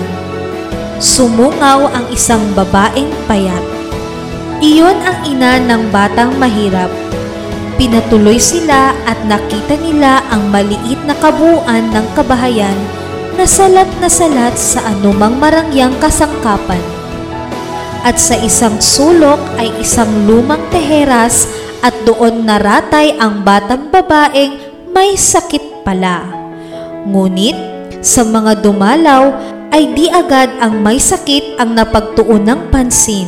Sumungaw 1.03 1.91
ang 1.91 2.07
isang 2.15 2.43
babaeng 2.55 3.11
payat. 3.27 3.65
Iyon 4.63 4.99
ang 5.03 5.19
ina 5.27 5.59
ng 5.59 5.91
batang 5.91 6.31
mahirap. 6.39 7.12
Pinatuloy 7.83 8.39
sila 8.39 8.95
at 9.11 9.27
nakita 9.27 9.75
nila 9.75 10.23
ang 10.31 10.55
maliit 10.55 11.03
na 11.03 11.19
kabuuan 11.19 11.91
ng 11.91 12.07
kabahayan 12.15 12.79
na 13.35 13.43
salat 13.43 13.91
na 13.99 14.07
salat 14.07 14.55
sa 14.55 14.87
anumang 14.87 15.35
marangyang 15.35 15.91
kasangkapan 15.99 16.79
at 18.07 18.23
sa 18.23 18.39
isang 18.39 18.79
sulok 18.79 19.43
ay 19.59 19.67
isang 19.83 20.31
lumang 20.31 20.63
teheras 20.71 21.51
at 21.83 21.91
doon 22.07 22.47
naratay 22.47 23.19
ang 23.19 23.43
batang 23.43 23.91
babaeng 23.91 24.63
may 24.95 25.19
sakit 25.19 25.83
pala. 25.83 26.23
Ngunit 27.03 27.59
sa 27.99 28.23
mga 28.23 28.63
dumalaw 28.63 29.35
ay 29.75 29.91
di 29.91 30.07
agad 30.07 30.55
ang 30.63 30.87
may 30.87 31.03
sakit 31.03 31.59
ang 31.59 31.75
napagtuon 31.75 32.47
ng 32.47 32.71
pansin, 32.71 33.27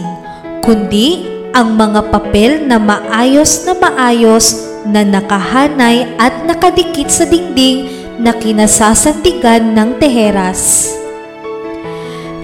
kundi 0.62 1.33
ang 1.54 1.78
mga 1.78 2.10
papel 2.10 2.66
na 2.66 2.82
maayos 2.82 3.62
na 3.62 3.78
maayos 3.78 4.58
na 4.82 5.06
nakahanay 5.06 6.18
at 6.18 6.42
nakadikit 6.42 7.06
sa 7.06 7.22
dingding 7.22 7.86
na 8.18 8.34
kinasasantigan 8.34 9.70
ng 9.70 10.02
teheras. 10.02 10.90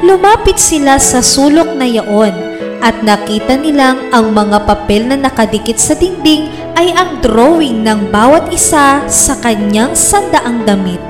Lumapit 0.00 0.56
sila 0.56 0.96
sa 0.96 1.20
sulok 1.20 1.74
na 1.74 1.84
yaon 1.84 2.32
at 2.80 3.02
nakita 3.04 3.58
nilang 3.58 4.08
ang 4.14 4.32
mga 4.32 4.64
papel 4.64 5.04
na 5.10 5.18
nakadikit 5.18 5.76
sa 5.76 5.92
dingding 5.98 6.48
ay 6.78 6.94
ang 6.94 7.20
drawing 7.20 7.84
ng 7.84 8.08
bawat 8.08 8.48
isa 8.48 9.04
sa 9.04 9.34
kanyang 9.42 9.92
sandaang 9.92 10.64
damit. 10.64 11.02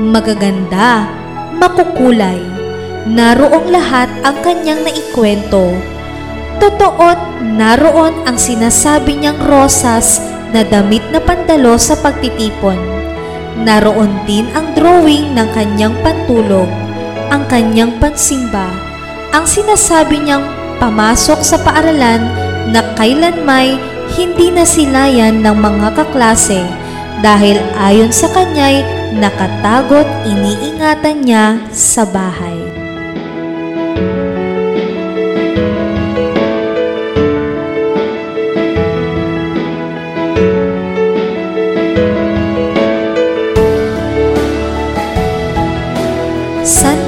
Magaganda, 0.00 1.04
makukulay, 1.58 2.40
naroong 3.04 3.68
lahat 3.68 4.08
ang 4.24 4.40
kanyang 4.40 4.80
naikwento. 4.86 5.95
Totoo't 6.56 7.20
naroon 7.56 8.24
ang 8.24 8.40
sinasabi 8.40 9.20
niyang 9.20 9.40
rosas 9.44 10.20
na 10.50 10.64
damit 10.64 11.04
na 11.12 11.20
pandalo 11.20 11.76
sa 11.76 11.96
pagtitipon. 12.00 12.78
Naroon 13.62 14.12
din 14.28 14.48
ang 14.52 14.72
drawing 14.76 15.32
ng 15.36 15.48
kanyang 15.52 15.96
pantulog 16.04 16.68
ang 17.30 17.46
kanyang 17.50 17.94
pansimba, 17.98 18.70
ang 19.34 19.44
sinasabi 19.46 20.22
niyang 20.22 20.46
pamasok 20.78 21.40
sa 21.42 21.58
paaralan 21.60 22.22
na 22.70 22.80
kailanmay 22.94 23.78
hindi 24.14 24.54
nasilayan 24.54 25.42
ng 25.42 25.56
mga 25.56 25.88
kaklase 25.98 26.62
dahil 27.24 27.58
ayon 27.80 28.12
sa 28.12 28.30
kanya'y 28.30 28.84
nakatagot 29.16 30.06
iniingatan 30.28 31.24
niya 31.24 31.58
sa 31.72 32.04
bahay. 32.06 32.65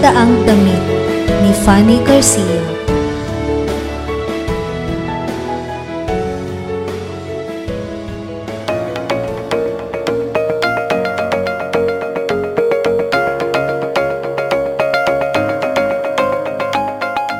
Sandaang 0.08 0.40
Damit 0.48 0.82
ni 1.44 1.52
Fanny 1.68 2.00
Garcia 2.00 2.40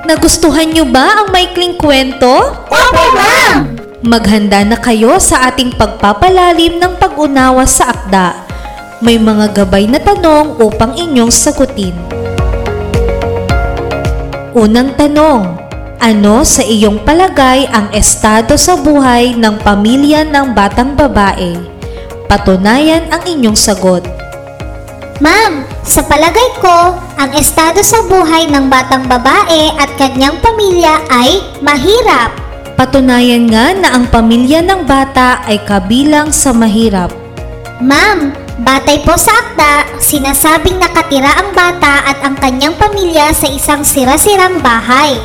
Nagustuhan 0.05 0.69
niyo 0.69 0.85
ba 0.93 1.25
ang 1.25 1.33
maikling 1.33 1.81
kwento? 1.81 2.53
Opo, 2.69 3.05
ma'am! 3.17 3.81
Maghanda 4.05 4.61
na 4.69 4.77
kayo 4.77 5.17
sa 5.17 5.49
ating 5.49 5.73
pagpapalalim 5.73 6.77
ng 6.77 7.01
pag-unawa 7.01 7.65
sa 7.65 7.97
akda. 7.97 8.45
May 9.01 9.17
mga 9.17 9.57
gabay 9.57 9.89
na 9.89 9.97
tanong 9.97 10.61
upang 10.61 11.01
inyong 11.01 11.33
sagutin. 11.33 12.28
Unang 14.59 14.99
tanong, 14.99 15.55
ano 16.03 16.43
sa 16.43 16.67
iyong 16.67 17.07
palagay 17.07 17.71
ang 17.71 17.95
estado 17.95 18.59
sa 18.59 18.75
buhay 18.75 19.39
ng 19.39 19.55
pamilya 19.63 20.27
ng 20.27 20.51
batang 20.51 20.99
babae? 20.99 21.55
Patunayan 22.27 23.07
ang 23.07 23.23
inyong 23.23 23.55
sagot. 23.55 24.03
Ma'am, 25.23 25.63
sa 25.87 26.03
palagay 26.03 26.59
ko, 26.59 26.99
ang 27.23 27.31
estado 27.39 27.87
sa 27.87 28.03
buhay 28.11 28.51
ng 28.51 28.67
batang 28.67 29.07
babae 29.07 29.79
at 29.79 29.95
kanyang 29.95 30.43
pamilya 30.43 31.07
ay 31.07 31.39
mahirap. 31.63 32.35
Patunayan 32.75 33.47
nga 33.47 33.71
na 33.79 33.95
ang 33.95 34.11
pamilya 34.11 34.59
ng 34.59 34.91
bata 34.91 35.39
ay 35.47 35.63
kabilang 35.71 36.35
sa 36.35 36.51
mahirap. 36.51 37.15
Ma'am, 37.79 38.35
batay 38.63 39.03
po 39.07 39.15
sa 39.15 39.33
akda, 39.35 39.99
sinasabing 40.03 40.79
nakatira 40.79 41.31
ang 41.39 41.55
bata 41.55 42.07
at 42.07 42.19
ang 42.27 42.35
kanyang 42.39 42.75
pamilya 42.75 43.31
sa 43.31 43.47
isang 43.47 43.87
sira-sirang 43.87 44.59
bahay. 44.59 45.19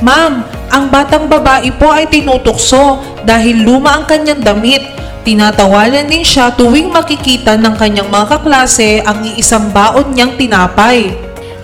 Ma'am, 0.00 0.46
ang 0.72 0.88
batang 0.88 1.28
babae 1.28 1.68
po 1.76 1.92
ay 1.92 2.08
tinutukso 2.08 3.02
dahil 3.26 3.66
luma 3.66 4.00
ang 4.00 4.04
kanyang 4.08 4.40
damit. 4.40 4.80
Tinatawanan 5.20 6.08
din 6.08 6.24
siya 6.24 6.48
tuwing 6.56 6.88
makikita 6.88 7.60
ng 7.60 7.76
kanyang 7.76 8.08
mga 8.08 8.40
kaklase 8.40 9.04
ang 9.04 9.20
iisang 9.20 9.68
baon 9.68 10.16
niyang 10.16 10.32
tinapay. 10.40 11.12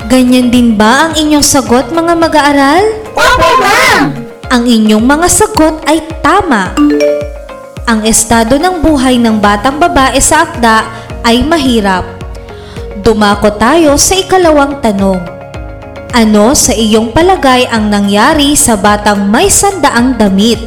Ganyan 0.06 0.52
din 0.52 0.76
ba 0.76 1.08
ang 1.08 1.14
inyong 1.16 1.42
sagot 1.42 1.88
mga 1.90 2.14
mag-aaral? 2.14 2.84
Opo, 3.16 3.48
ma'am! 3.58 4.04
Ang 4.52 4.62
inyong 4.68 5.02
mga 5.02 5.26
sagot 5.26 5.82
ay 5.88 5.98
tama. 6.20 6.76
Ang 7.86 8.02
estado 8.02 8.58
ng 8.58 8.82
buhay 8.82 9.14
ng 9.14 9.38
batang 9.38 9.78
babae 9.78 10.18
sa 10.18 10.42
akda 10.42 10.82
ay 11.22 11.46
mahirap. 11.46 12.02
Dumako 12.98 13.54
tayo 13.54 13.94
sa 13.94 14.18
ikalawang 14.18 14.82
tanong. 14.82 15.22
Ano 16.10 16.50
sa 16.58 16.74
iyong 16.74 17.14
palagay 17.14 17.70
ang 17.70 17.86
nangyari 17.86 18.58
sa 18.58 18.74
batang 18.74 19.30
may 19.30 19.46
sandaang 19.46 20.18
damit? 20.18 20.58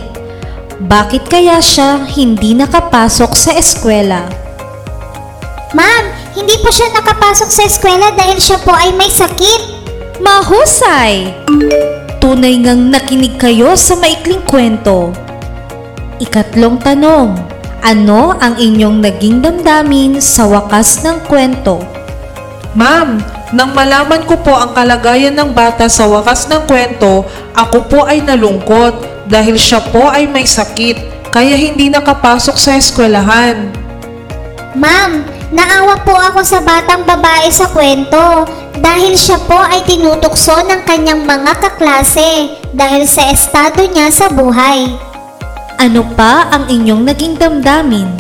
Bakit 0.79 1.27
kaya 1.27 1.59
siya 1.59 2.07
hindi 2.07 2.55
nakapasok 2.55 3.31
sa 3.35 3.51
eskwela? 3.51 4.23
Ma'am, 5.75 6.05
hindi 6.39 6.55
po 6.63 6.71
siya 6.71 6.87
nakapasok 7.03 7.49
sa 7.51 7.67
eskwela 7.67 8.15
dahil 8.15 8.39
siya 8.39 8.63
po 8.63 8.71
ay 8.71 8.95
may 8.95 9.11
sakit. 9.11 9.61
Mahusay! 10.23 11.35
Tunay 12.23 12.63
ngang 12.63 12.95
nakinig 12.95 13.35
kayo 13.35 13.75
sa 13.75 13.99
maikling 13.99 14.47
kwento. 14.47 15.11
Ikatlong 16.19 16.83
tanong, 16.83 17.31
ano 17.79 18.35
ang 18.43 18.59
inyong 18.59 18.99
naging 18.99 19.39
damdamin 19.39 20.19
sa 20.19 20.43
wakas 20.51 20.99
ng 20.99 21.15
kwento? 21.31 21.79
Ma'am, 22.75 23.23
nang 23.55 23.71
malaman 23.71 24.27
ko 24.27 24.35
po 24.35 24.51
ang 24.51 24.75
kalagayan 24.75 25.31
ng 25.31 25.55
bata 25.55 25.87
sa 25.87 26.11
wakas 26.11 26.51
ng 26.51 26.67
kwento, 26.67 27.23
ako 27.55 27.87
po 27.87 27.99
ay 28.03 28.19
nalungkot 28.19 29.25
dahil 29.31 29.55
siya 29.55 29.79
po 29.79 30.11
ay 30.11 30.27
may 30.27 30.43
sakit. 30.43 31.17
kaya 31.29 31.53
hindi 31.53 31.93
nakapasok 31.93 32.57
sa 32.57 32.73
eskwelahan. 32.73 33.69
Ma'am, 34.73 35.23
naawa 35.53 36.01
po 36.01 36.17
ako 36.17 36.41
sa 36.41 36.57
batang 36.57 37.05
babae 37.05 37.53
sa 37.53 37.69
kwento 37.69 38.49
dahil 38.81 39.13
siya 39.13 39.37
po 39.45 39.61
ay 39.61 39.85
tinutukso 39.85 40.57
ng 40.65 40.81
kanyang 40.89 41.21
mga 41.29 41.53
kaklase 41.61 42.57
dahil 42.73 43.05
sa 43.05 43.29
estado 43.29 43.85
niya 43.85 44.09
sa 44.09 44.25
buhay. 44.33 45.08
Ano 45.79 46.03
pa 46.11 46.51
ang 46.51 46.67
inyong 46.67 47.07
naging 47.07 47.39
damdamin? 47.39 48.11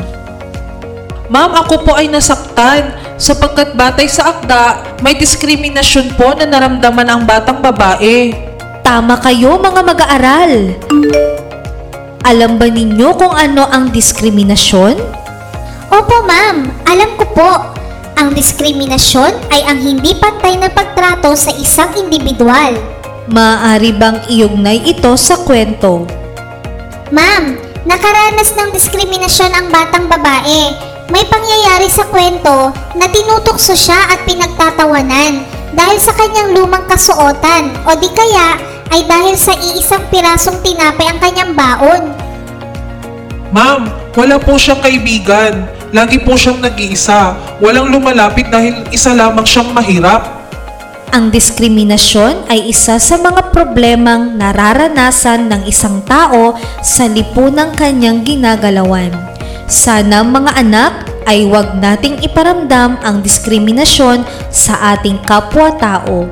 Ma'am, 1.27 1.59
ako 1.59 1.83
po 1.83 1.91
ay 1.91 2.07
nasaktan 2.07 2.95
sapagkat 3.19 3.75
batay 3.75 4.07
sa 4.07 4.31
akda, 4.31 4.95
may 5.03 5.19
diskriminasyon 5.19 6.15
po 6.15 6.31
na 6.39 6.47
naramdaman 6.47 7.03
ang 7.11 7.27
batang 7.27 7.59
babae. 7.59 8.31
Tama 8.79 9.19
kayo 9.19 9.59
mga 9.59 9.81
mag-aaral. 9.83 10.71
Alam 12.23 12.55
ba 12.55 12.71
ninyo 12.71 13.11
kung 13.19 13.35
ano 13.35 13.67
ang 13.67 13.91
diskriminasyon? 13.91 14.95
Opo 15.91 16.15
ma'am, 16.23 16.63
alam 16.87 17.11
ko 17.19 17.27
po. 17.35 17.51
Ang 18.15 18.39
diskriminasyon 18.39 19.51
ay 19.51 19.67
ang 19.67 19.83
hindi 19.83 20.15
pantay 20.15 20.55
na 20.55 20.71
pagtrato 20.71 21.35
sa 21.35 21.51
isang 21.59 21.91
individual. 21.99 22.79
Maaari 23.27 23.91
bang 23.99 24.23
iugnay 24.31 24.79
ito 24.87 25.11
sa 25.19 25.43
kwento? 25.43 26.07
Ma'am, 27.09 27.57
nakaranas 27.89 28.53
ng 28.53 28.69
diskriminasyon 28.69 29.49
ang 29.49 29.67
batang 29.73 30.05
babae. 30.05 30.77
May 31.09 31.25
pangyayari 31.25 31.89
sa 31.89 32.05
kwento 32.05 32.69
na 32.93 33.09
tinutukso 33.09 33.73
siya 33.73 34.13
at 34.13 34.21
pinagtatawanan 34.29 35.41
dahil 35.73 35.97
sa 35.97 36.13
kanyang 36.13 36.53
lumang 36.53 36.85
kasuotan 36.85 37.73
o 37.89 37.97
di 37.97 38.13
kaya 38.13 38.61
ay 38.93 39.09
dahil 39.09 39.33
sa 39.33 39.57
iisang 39.57 40.05
pirasong 40.13 40.61
tinapay 40.61 41.09
ang 41.09 41.17
kanyang 41.17 41.53
baon. 41.57 42.13
Ma'am, 43.49 43.89
wala 44.13 44.37
po 44.37 44.61
siyang 44.61 44.85
kaibigan. 44.85 45.65
Lagi 45.89 46.21
po 46.21 46.37
siyang 46.37 46.61
nag-iisa. 46.61 47.33
Walang 47.57 47.89
lumalapit 47.89 48.53
dahil 48.53 48.85
isa 48.93 49.17
lamang 49.17 49.49
siyang 49.49 49.73
mahirap. 49.73 50.38
Ang 51.09 51.33
diskriminasyon 51.33 52.53
ay 52.53 52.69
isa 52.69 53.01
sa 53.01 53.17
mga 53.17 53.49
problemang 53.49 54.37
nararanasan 54.37 55.49
ng 55.49 55.65
isang 55.65 56.05
tao 56.05 56.53
sa 56.85 57.09
lipunang 57.09 57.73
kanyang 57.73 58.21
ginagalawan. 58.21 59.09
Sana 59.65 60.21
mga 60.21 60.53
anak 60.61 61.09
ay 61.25 61.49
huwag 61.49 61.81
nating 61.81 62.21
iparamdam 62.21 63.01
ang 63.01 63.25
diskriminasyon 63.25 64.21
sa 64.53 64.93
ating 64.93 65.17
kapwa-tao. 65.25 66.29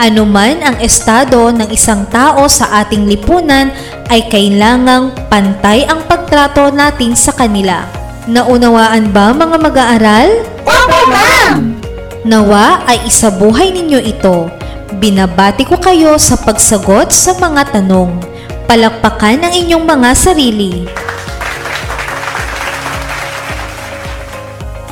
Ano 0.00 0.24
man 0.24 0.64
ang 0.64 0.80
estado 0.80 1.52
ng 1.52 1.68
isang 1.68 2.08
tao 2.08 2.48
sa 2.48 2.80
ating 2.80 3.04
lipunan 3.04 3.68
ay 4.08 4.24
kailangang 4.32 5.12
pantay 5.28 5.84
ang 5.84 6.00
pagtrato 6.08 6.72
natin 6.72 7.12
sa 7.12 7.36
kanila. 7.36 7.84
Naunawaan 8.24 9.12
ba 9.12 9.36
mga 9.36 9.56
mag-aaral? 9.60 10.28
Opo 10.64 10.98
ma'am! 11.12 11.77
Nawa 12.26 12.82
ay 12.88 13.06
isabuhay 13.06 13.70
ninyo 13.70 14.00
ito. 14.02 14.50
Binabati 14.98 15.68
ko 15.68 15.78
kayo 15.78 16.16
sa 16.16 16.40
pagsagot 16.40 17.14
sa 17.14 17.36
mga 17.38 17.78
tanong. 17.78 18.18
Palakpakan 18.66 19.46
ang 19.46 19.54
inyong 19.54 19.84
mga 19.84 20.10
sarili. 20.16 20.88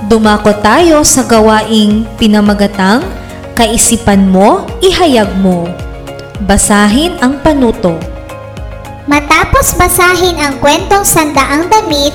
Dumako 0.07 0.55
tayo 0.63 1.03
sa 1.03 1.27
gawaing 1.27 2.07
pinamagatang 2.15 3.03
Kaisipan 3.57 4.29
mo, 4.29 4.69
ihayag 4.85 5.33
mo. 5.41 5.65
Basahin 6.45 7.17
ang 7.25 7.41
panuto. 7.41 7.97
Matapos 9.09 9.73
basahin 9.81 10.37
ang 10.37 10.61
kwentong 10.61 11.09
sandaang 11.09 11.65
damit, 11.73 12.13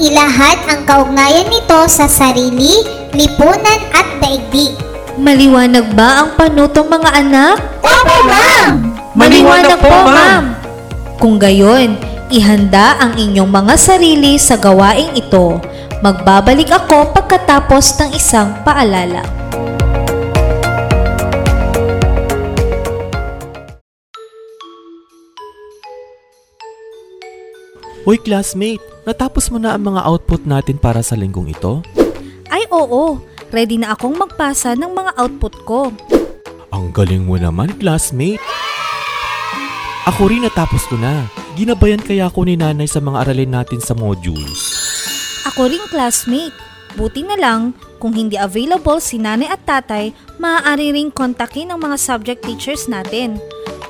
ilahad 0.00 0.58
ang 0.66 0.88
kaugnayan 0.88 1.46
nito 1.52 1.84
sa 1.86 2.08
sarili, 2.08 2.80
lipunan 3.12 3.80
at 3.92 4.08
daigdig. 4.24 4.72
Maliwanag 5.20 5.92
ba 5.92 6.24
ang 6.24 6.30
panutong 6.40 6.88
mga 6.88 7.10
anak? 7.20 7.56
Opo 7.84 8.16
ma'am! 8.24 8.72
Maliwanag 9.12 9.76
po, 9.76 9.92
ma'am. 10.08 10.44
Kung 11.20 11.36
gayon, 11.36 12.00
ihanda 12.32 12.96
ang 12.96 13.20
inyong 13.20 13.52
mga 13.52 13.74
sarili 13.76 14.40
sa 14.40 14.56
gawaing 14.56 15.12
ito. 15.12 15.60
Magbabalik 16.00 16.72
ako 16.72 17.12
pagkatapos 17.12 18.00
ng 18.00 18.10
isang 18.16 18.56
paalala. 18.64 19.39
Hoy 28.10 28.18
classmate, 28.18 28.82
natapos 29.06 29.54
mo 29.54 29.62
na 29.62 29.78
ang 29.78 29.86
mga 29.86 30.02
output 30.02 30.42
natin 30.42 30.82
para 30.82 30.98
sa 30.98 31.14
linggong 31.14 31.54
ito? 31.54 31.78
Ay 32.50 32.66
oo, 32.66 33.22
ready 33.54 33.78
na 33.78 33.94
akong 33.94 34.18
magpasa 34.18 34.74
ng 34.74 34.90
mga 34.90 35.14
output 35.14 35.54
ko. 35.62 35.94
Ang 36.74 36.90
galing 36.90 37.22
mo 37.22 37.38
naman, 37.38 37.70
classmate. 37.78 38.42
Ako 40.10 40.26
rin 40.26 40.42
natapos 40.42 40.90
ko 40.90 40.98
na. 40.98 41.30
Ginabayan 41.54 42.02
kaya 42.02 42.26
ako 42.26 42.50
ni 42.50 42.58
nanay 42.58 42.90
sa 42.90 42.98
mga 42.98 43.30
aralin 43.30 43.54
natin 43.54 43.78
sa 43.78 43.94
modules. 43.94 44.58
Ako 45.54 45.70
ring 45.70 45.86
classmate. 45.86 46.58
Buti 46.98 47.22
na 47.22 47.38
lang, 47.38 47.78
kung 48.02 48.10
hindi 48.10 48.34
available 48.34 48.98
si 48.98 49.22
nanay 49.22 49.46
at 49.46 49.62
tatay, 49.62 50.10
maaari 50.42 50.90
ring 50.90 51.14
kontakin 51.14 51.70
ang 51.70 51.78
mga 51.78 51.94
subject 51.94 52.42
teachers 52.42 52.90
natin. 52.90 53.38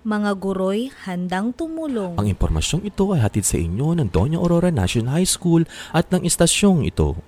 Mga 0.00 0.32
guro'y 0.40 0.88
handang 1.04 1.52
tumulong. 1.52 2.16
Ang 2.16 2.32
impormasyong 2.32 2.88
ito 2.88 3.12
ay 3.12 3.20
hatid 3.20 3.44
sa 3.44 3.60
inyo 3.60 3.92
ng 4.00 4.08
Doña 4.08 4.40
Aurora 4.40 4.72
National 4.72 5.12
High 5.20 5.28
School 5.28 5.68
at 5.92 6.08
ng 6.08 6.24
istasyong 6.24 6.88
ito. 6.88 7.20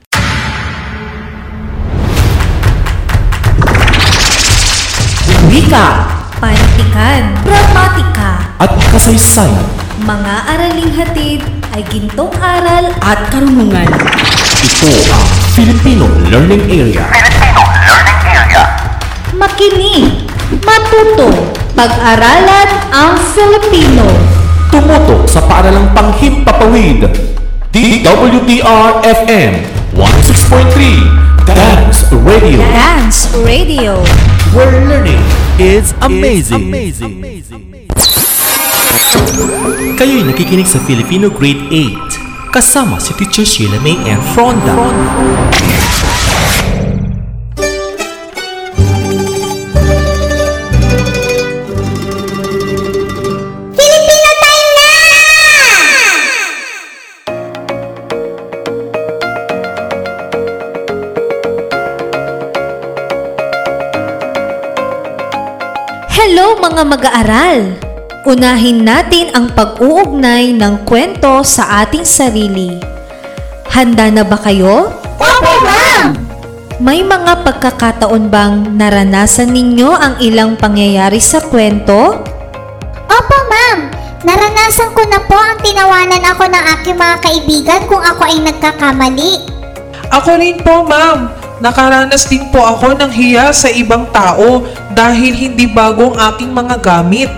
Wika, 5.52 5.88
Panitikan, 6.40 7.36
gramatika, 7.44 8.56
At 8.56 8.72
kasaysayan, 8.88 9.68
mga 10.08 10.34
araling 10.56 10.96
hatid 10.96 11.44
ay 11.76 11.84
gintong 11.92 12.32
aral 12.40 12.88
at 13.04 13.20
karunungan. 13.28 13.84
ito 14.64 14.90
ang 15.12 15.26
Filipino 15.52 16.08
Learning 16.32 16.64
Area. 16.72 17.04
makinig, 19.36 20.24
matuto, 20.64 21.61
pag-aralan 21.82 22.94
ang 22.94 23.18
Filipino. 23.34 24.06
Tumutok 24.70 25.26
sa 25.26 25.42
paaralang 25.42 25.90
panghimpapawid. 25.90 27.10
DWDR-FM 27.74 29.52
106.3 29.98 31.42
Dance 31.42 32.06
Radio 32.22 32.62
Dance 32.70 33.26
Radio. 33.42 33.98
Where 34.54 34.70
learning 34.86 35.26
is 35.58 35.90
amazing. 36.06 36.70
Kayo'y 39.98 40.22
nakikinig 40.22 40.70
sa 40.70 40.78
Filipino 40.86 41.34
Grade 41.34 41.66
8 41.66 42.54
kasama 42.54 43.02
si 43.02 43.10
Teacher 43.18 43.42
Sheila 43.42 43.82
May 43.82 43.98
N. 44.06 44.22
Fronda. 44.30 44.70
Filipino 44.70 45.71
mga 66.82 66.98
mag-aaral! 66.98 67.78
Unahin 68.26 68.82
natin 68.82 69.30
ang 69.38 69.54
pag-uugnay 69.54 70.50
ng 70.50 70.82
kwento 70.82 71.46
sa 71.46 71.86
ating 71.86 72.02
sarili. 72.02 72.74
Handa 73.70 74.10
na 74.10 74.26
ba 74.26 74.34
kayo? 74.34 74.90
Opo 75.14 75.52
ma'am! 75.62 76.18
May 76.82 77.06
mga 77.06 77.46
pagkakataon 77.46 78.26
bang 78.26 78.74
naranasan 78.74 79.54
ninyo 79.54 79.94
ang 79.94 80.14
ilang 80.18 80.58
pangyayari 80.58 81.22
sa 81.22 81.38
kwento? 81.46 82.18
Opo 83.06 83.38
ma'am! 83.46 83.78
Naranasan 84.26 84.90
ko 84.90 85.06
na 85.06 85.22
po 85.22 85.38
ang 85.38 85.62
tinawanan 85.62 86.26
ako 86.34 86.50
ng 86.50 86.64
aking 86.78 86.98
mga 86.98 87.16
kaibigan 87.22 87.82
kung 87.86 88.02
ako 88.02 88.26
ay 88.26 88.42
nagkakamali. 88.42 89.32
Ako 90.10 90.34
rin 90.34 90.58
po, 90.58 90.82
ma'am. 90.82 91.41
Nakaranas 91.62 92.26
din 92.26 92.50
po 92.50 92.58
ako 92.58 92.98
ng 92.98 93.14
hiya 93.14 93.54
sa 93.54 93.70
ibang 93.70 94.10
tao 94.10 94.66
dahil 94.98 95.30
hindi 95.30 95.70
bagong 95.70 96.18
aking 96.34 96.50
mga 96.50 96.82
gamit. 96.82 97.30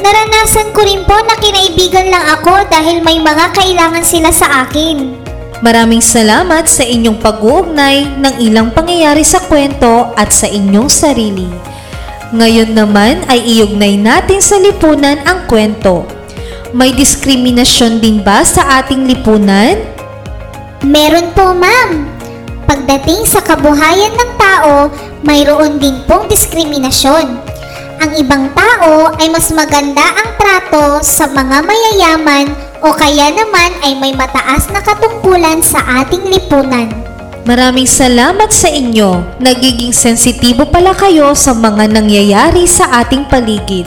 Naranasan 0.00 0.72
ko 0.72 0.80
rin 0.80 1.04
po 1.04 1.20
na 1.20 1.36
kinaibigan 1.36 2.08
lang 2.08 2.32
ako 2.32 2.64
dahil 2.72 3.04
may 3.04 3.20
mga 3.20 3.52
kailangan 3.52 4.00
sila 4.08 4.32
sa 4.32 4.64
akin. 4.64 5.20
Maraming 5.60 6.00
salamat 6.00 6.64
sa 6.64 6.80
inyong 6.80 7.20
pag-uugnay 7.20 8.16
ng 8.24 8.34
ilang 8.40 8.72
pangyayari 8.72 9.20
sa 9.20 9.44
kwento 9.44 10.16
at 10.16 10.32
sa 10.32 10.48
inyong 10.48 10.88
sarili. 10.88 11.46
Ngayon 12.32 12.72
naman 12.72 13.20
ay 13.28 13.60
iugnay 13.60 14.00
natin 14.00 14.40
sa 14.40 14.56
lipunan 14.56 15.20
ang 15.28 15.44
kwento. 15.44 16.08
May 16.72 16.96
diskriminasyon 16.96 18.00
din 18.00 18.24
ba 18.24 18.48
sa 18.48 18.80
ating 18.80 19.04
lipunan? 19.04 19.76
Meron 20.80 21.36
po, 21.36 21.52
ma'am. 21.52 22.11
Pagdating 22.72 23.28
sa 23.28 23.44
kabuhayan 23.44 24.16
ng 24.16 24.32
tao, 24.40 24.88
mayroon 25.28 25.76
din 25.76 25.92
pong 26.08 26.24
diskriminasyon. 26.24 27.28
Ang 28.00 28.10
ibang 28.16 28.48
tao 28.56 29.12
ay 29.20 29.28
mas 29.28 29.52
maganda 29.52 30.00
ang 30.00 30.40
trato 30.40 31.04
sa 31.04 31.28
mga 31.28 31.68
mayayaman 31.68 32.48
o 32.80 32.96
kaya 32.96 33.28
naman 33.28 33.76
ay 33.84 33.92
may 34.00 34.16
mataas 34.16 34.72
na 34.72 34.80
katungkulan 34.80 35.60
sa 35.60 35.84
ating 36.00 36.24
lipunan. 36.32 36.88
Maraming 37.44 37.84
salamat 37.84 38.48
sa 38.48 38.72
inyo. 38.72 39.20
Nagiging 39.36 39.92
sensitibo 39.92 40.64
pala 40.64 40.96
kayo 40.96 41.36
sa 41.36 41.52
mga 41.52 41.92
nangyayari 41.92 42.64
sa 42.64 43.04
ating 43.04 43.28
paligid. 43.28 43.84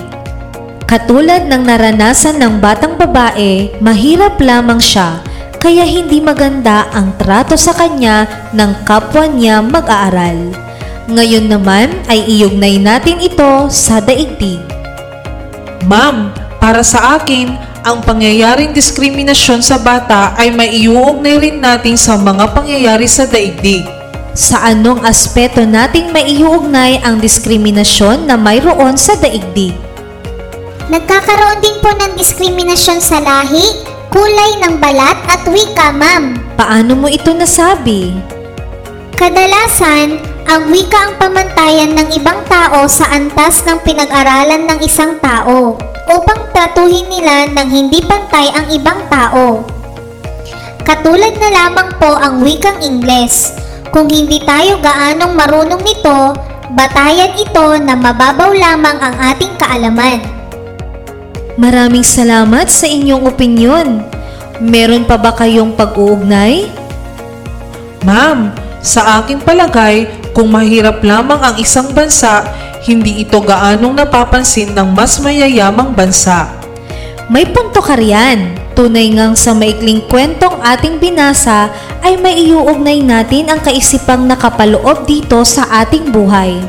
Katulad 0.86 1.50
ng 1.50 1.66
naranasan 1.66 2.38
ng 2.38 2.62
batang 2.62 3.02
babae, 3.02 3.82
mahirap 3.82 4.38
lamang 4.38 4.78
siya, 4.78 5.26
kaya 5.66 5.82
hindi 5.82 6.22
maganda 6.22 6.86
ang 6.94 7.18
trato 7.18 7.58
sa 7.58 7.74
kanya 7.74 8.30
ng 8.54 8.86
kapwa 8.86 9.26
niya 9.26 9.66
mag-aaral. 9.66 10.54
Ngayon 11.10 11.50
naman 11.50 11.90
ay 12.06 12.22
iugnay 12.38 12.78
natin 12.78 13.18
ito 13.18 13.66
sa 13.74 13.98
daigdig. 13.98 14.62
Ma'am, 15.90 16.30
para 16.62 16.86
sa 16.86 17.18
akin, 17.18 17.58
ang 17.82 17.98
pangyayaring 18.06 18.78
diskriminasyon 18.78 19.66
sa 19.66 19.82
bata 19.82 20.38
ay 20.38 20.54
maiuugnay 20.54 21.42
rin 21.42 21.58
natin 21.58 21.98
sa 21.98 22.14
mga 22.14 22.54
pangyayari 22.54 23.10
sa 23.10 23.26
daigdig. 23.26 23.90
Sa 24.38 24.70
anong 24.70 25.02
aspeto 25.02 25.66
nating 25.66 26.14
maiuugnay 26.14 27.02
ang 27.02 27.18
diskriminasyon 27.18 28.30
na 28.30 28.38
mayroon 28.38 29.02
sa 29.02 29.18
daigdig? 29.18 29.74
Nagkakaroon 30.94 31.58
din 31.66 31.78
po 31.82 31.90
ng 31.90 32.14
diskriminasyon 32.14 33.02
sa 33.02 33.18
lahi, 33.18 33.95
kulay 34.16 34.56
ng 34.64 34.80
balat 34.80 35.20
at 35.28 35.44
wika, 35.52 35.92
ma'am. 35.92 36.40
Paano 36.56 36.96
mo 36.96 37.12
ito 37.12 37.36
nasabi? 37.36 38.16
Kadalasan, 39.20 40.24
ang 40.48 40.72
wika 40.72 41.12
ang 41.12 41.14
pamantayan 41.20 41.92
ng 42.00 42.16
ibang 42.16 42.40
tao 42.48 42.88
sa 42.88 43.12
antas 43.12 43.68
ng 43.68 43.76
pinag-aralan 43.84 44.72
ng 44.72 44.80
isang 44.88 45.20
tao 45.20 45.76
upang 46.08 46.48
tratuhin 46.56 47.12
nila 47.12 47.52
ng 47.52 47.68
hindi 47.68 48.00
pantay 48.00 48.56
ang 48.56 48.72
ibang 48.72 49.04
tao. 49.12 49.68
Katulad 50.88 51.36
na 51.36 51.50
lamang 51.52 51.90
po 52.00 52.16
ang 52.16 52.40
wikang 52.40 52.80
Ingles. 52.80 53.52
Kung 53.92 54.08
hindi 54.08 54.40
tayo 54.48 54.80
gaanong 54.80 55.34
marunong 55.36 55.82
nito, 55.84 56.32
batayan 56.72 57.36
ito 57.36 57.68
na 57.84 58.00
mababaw 58.00 58.54
lamang 58.56 58.96
ang 58.96 59.16
ating 59.34 59.60
kaalaman. 59.60 60.35
Maraming 61.56 62.04
salamat 62.04 62.68
sa 62.68 62.84
inyong 62.84 63.32
opinyon. 63.32 64.04
Meron 64.60 65.08
pa 65.08 65.16
ba 65.16 65.32
kayong 65.32 65.72
pag-uugnay? 65.72 66.68
Ma'am, 68.04 68.52
sa 68.84 69.24
aking 69.24 69.40
palagay, 69.40 70.08
kung 70.36 70.52
mahirap 70.52 71.00
lamang 71.00 71.40
ang 71.40 71.56
isang 71.56 71.96
bansa, 71.96 72.44
hindi 72.84 73.24
ito 73.24 73.40
gaanong 73.40 74.04
napapansin 74.04 74.76
ng 74.76 74.92
mas 74.92 75.18
mayayamang 75.24 75.96
bansa. 75.96 76.52
May 77.32 77.48
punto 77.48 77.80
ka 77.80 77.96
riyan. 77.96 78.68
Tunay 78.76 79.16
ngang 79.16 79.40
sa 79.40 79.56
maikling 79.56 80.04
kwentong 80.12 80.60
ating 80.60 81.00
binasa 81.00 81.72
ay 82.04 82.20
maiuugnay 82.20 83.00
natin 83.00 83.48
ang 83.48 83.64
kaisipang 83.64 84.28
nakapaloob 84.28 85.08
dito 85.08 85.40
sa 85.48 85.64
ating 85.80 86.12
buhay. 86.12 86.60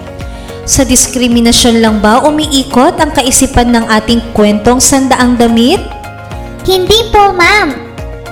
Sa 0.67 0.83
diskriminasyon 0.83 1.79
lang 1.79 2.03
ba 2.03 2.27
umiikot 2.27 2.99
ang 2.99 3.15
kaisipan 3.15 3.71
ng 3.71 3.87
ating 3.87 4.35
kwentong 4.35 4.83
sandaang 4.83 5.39
damit? 5.39 5.79
Hindi 6.67 7.07
po, 7.15 7.31
ma'am. 7.31 7.71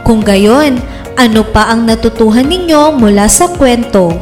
Kung 0.02 0.18
gayon, 0.18 0.82
ano 1.14 1.46
pa 1.46 1.70
ang 1.70 1.86
natutuhan 1.86 2.50
ninyo 2.50 2.98
mula 2.98 3.30
sa 3.30 3.46
kwento? 3.54 4.18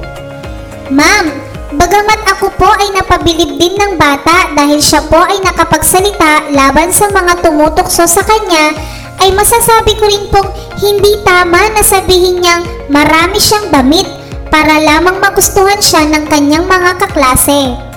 Ma'am, 0.93 1.33
bagamat 1.73 2.21
ako 2.37 2.53
po 2.61 2.69
ay 2.69 2.93
napabilib 2.93 3.57
din 3.57 3.81
ng 3.81 3.97
bata 3.97 4.53
dahil 4.53 4.77
siya 4.77 5.01
po 5.09 5.17
ay 5.17 5.41
nakapagsalita 5.41 6.53
laban 6.53 6.93
sa 6.93 7.09
mga 7.09 7.41
tumutokso 7.41 8.05
sa 8.05 8.21
kanya, 8.21 8.77
ay 9.25 9.33
masasabi 9.33 9.97
ko 9.97 10.05
rin 10.05 10.29
pong 10.29 10.53
hindi 10.85 11.17
tama 11.25 11.65
na 11.73 11.81
sabihin 11.81 12.45
niyang 12.45 12.93
marami 12.93 13.41
siyang 13.41 13.73
damit 13.73 14.05
para 14.53 14.77
lamang 14.85 15.17
magustuhan 15.17 15.81
siya 15.81 16.05
ng 16.13 16.29
kanyang 16.29 16.69
mga 16.69 17.01
kaklase. 17.01 17.92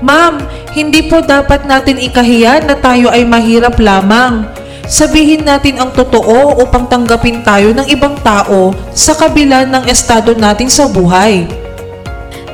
Ma'am, 0.00 0.40
hindi 0.72 1.04
po 1.04 1.20
dapat 1.20 1.68
natin 1.68 2.00
ikahiya 2.00 2.64
na 2.64 2.76
tayo 2.76 3.12
ay 3.12 3.24
mahirap 3.28 3.76
lamang. 3.76 4.48
Sabihin 4.90 5.46
natin 5.46 5.78
ang 5.78 5.94
totoo 5.94 6.58
upang 6.58 6.90
tanggapin 6.90 7.46
tayo 7.46 7.70
ng 7.76 7.86
ibang 7.86 8.18
tao 8.26 8.74
sa 8.90 9.14
kabila 9.14 9.62
ng 9.68 9.86
estado 9.86 10.34
natin 10.34 10.66
sa 10.66 10.90
buhay. 10.90 11.46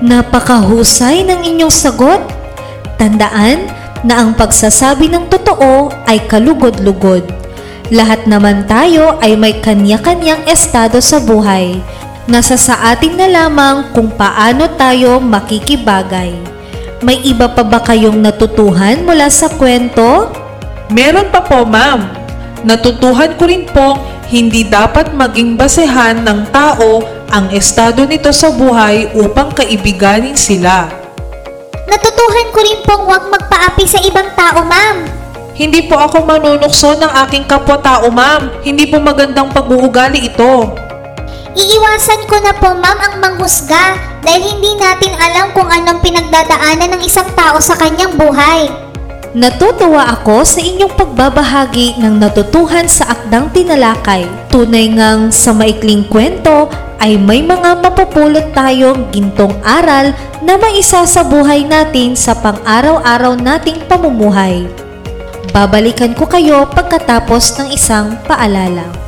Napakahusay 0.04 1.24
ng 1.24 1.40
inyong 1.54 1.72
sagot. 1.72 2.20
Tandaan 3.00 3.72
na 4.04 4.20
ang 4.20 4.36
pagsasabi 4.36 5.08
ng 5.08 5.32
totoo 5.32 5.88
ay 6.04 6.20
kalugod-lugod. 6.28 7.24
Lahat 7.88 8.26
naman 8.26 8.66
tayo 8.66 9.16
ay 9.22 9.38
may 9.38 9.56
kanya-kanyang 9.62 10.44
estado 10.50 10.98
sa 11.00 11.22
buhay. 11.22 11.80
Nasa 12.26 12.58
sa 12.58 12.90
atin 12.90 13.14
na 13.14 13.30
lamang 13.30 13.94
kung 13.94 14.10
paano 14.10 14.66
tayo 14.74 15.22
makikibagay. 15.22 16.55
May 17.04 17.20
iba 17.28 17.44
pa 17.44 17.60
ba 17.60 17.84
kayong 17.84 18.24
natutuhan 18.24 19.04
mula 19.04 19.28
sa 19.28 19.52
kwento? 19.52 20.32
Meron 20.88 21.28
pa 21.28 21.44
po, 21.44 21.68
ma'am. 21.68 22.08
Natutuhan 22.64 23.36
ko 23.36 23.44
rin 23.44 23.68
po, 23.68 24.00
hindi 24.32 24.64
dapat 24.64 25.12
maging 25.12 25.60
basehan 25.60 26.24
ng 26.24 26.48
tao 26.48 27.04
ang 27.28 27.52
estado 27.52 28.08
nito 28.08 28.32
sa 28.32 28.48
buhay 28.48 29.12
upang 29.12 29.52
kaibiganin 29.52 30.40
sila. 30.40 30.88
Natutuhan 31.84 32.48
ko 32.48 32.58
rin 32.64 32.80
pong 32.80 33.04
huwag 33.04 33.28
magpaapi 33.28 33.84
sa 33.84 34.00
ibang 34.00 34.32
tao, 34.32 34.64
ma'am. 34.64 35.04
Hindi 35.52 35.84
po 35.84 36.00
ako 36.00 36.24
manunukso 36.24 36.96
ng 36.96 37.12
aking 37.28 37.44
kapwa-tao, 37.44 38.08
ma'am. 38.08 38.64
Hindi 38.64 38.88
po 38.88 38.96
magandang 39.04 39.52
pag-uugali 39.52 40.32
ito. 40.32 40.72
Iiwasan 41.52 42.24
ko 42.24 42.40
na 42.40 42.56
po, 42.56 42.72
ma'am, 42.72 42.98
ang 43.04 43.14
manghusga 43.20 44.15
dahil 44.26 44.42
hindi 44.42 44.74
natin 44.74 45.14
alam 45.14 45.54
kung 45.54 45.70
anong 45.70 46.02
pinagdadaanan 46.02 46.98
ng 46.98 47.02
isang 47.06 47.30
tao 47.38 47.62
sa 47.62 47.78
kanyang 47.78 48.18
buhay. 48.18 48.66
Natutuwa 49.36 50.16
ako 50.18 50.42
sa 50.42 50.58
inyong 50.58 50.96
pagbabahagi 50.98 52.02
ng 52.02 52.18
natutuhan 52.18 52.90
sa 52.90 53.14
akdang 53.14 53.52
tinalakay. 53.54 54.26
Tunay 54.50 54.90
ngang 54.90 55.30
sa 55.30 55.54
maikling 55.54 56.08
kwento 56.10 56.66
ay 56.98 57.20
may 57.20 57.44
mga 57.44 57.84
mapupulot 57.84 58.50
tayong 58.56 59.06
gintong 59.14 59.52
aral 59.62 60.10
na 60.42 60.58
maisa 60.58 61.06
sa 61.06 61.22
buhay 61.22 61.62
natin 61.68 62.16
sa 62.18 62.34
pang-araw-araw 62.34 63.36
nating 63.38 63.78
pamumuhay. 63.86 64.66
Babalikan 65.52 66.16
ko 66.16 66.26
kayo 66.26 66.66
pagkatapos 66.72 67.60
ng 67.60 67.68
isang 67.76 68.16
paalala. 68.24 69.05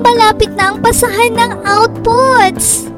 Malapit 0.00 0.50
na 0.54 0.72
ang 0.72 0.78
pasahan 0.80 1.32
ng 1.34 1.52
outputs. 1.66 2.88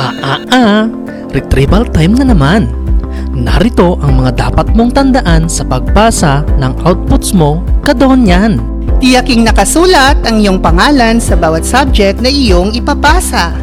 Ah 0.00 0.14
ah 0.24 0.40
ah, 0.50 0.82
retrieval 1.30 1.84
time 1.92 2.16
na 2.16 2.24
naman. 2.32 2.72
Narito 3.30 4.00
ang 4.02 4.18
mga 4.18 4.48
dapat 4.48 4.74
mong 4.74 4.90
tandaan 4.96 5.46
sa 5.46 5.62
pagbasa 5.62 6.42
ng 6.58 6.72
outputs 6.82 7.30
mo 7.30 7.62
kadon 7.86 8.26
yan. 8.26 8.58
Tiyaking 9.00 9.48
nakasulat 9.48 10.20
ang 10.28 10.44
iyong 10.44 10.60
pangalan 10.60 11.16
sa 11.22 11.32
bawat 11.32 11.64
subject 11.64 12.20
na 12.20 12.28
iyong 12.28 12.76
ipapasa. 12.76 13.56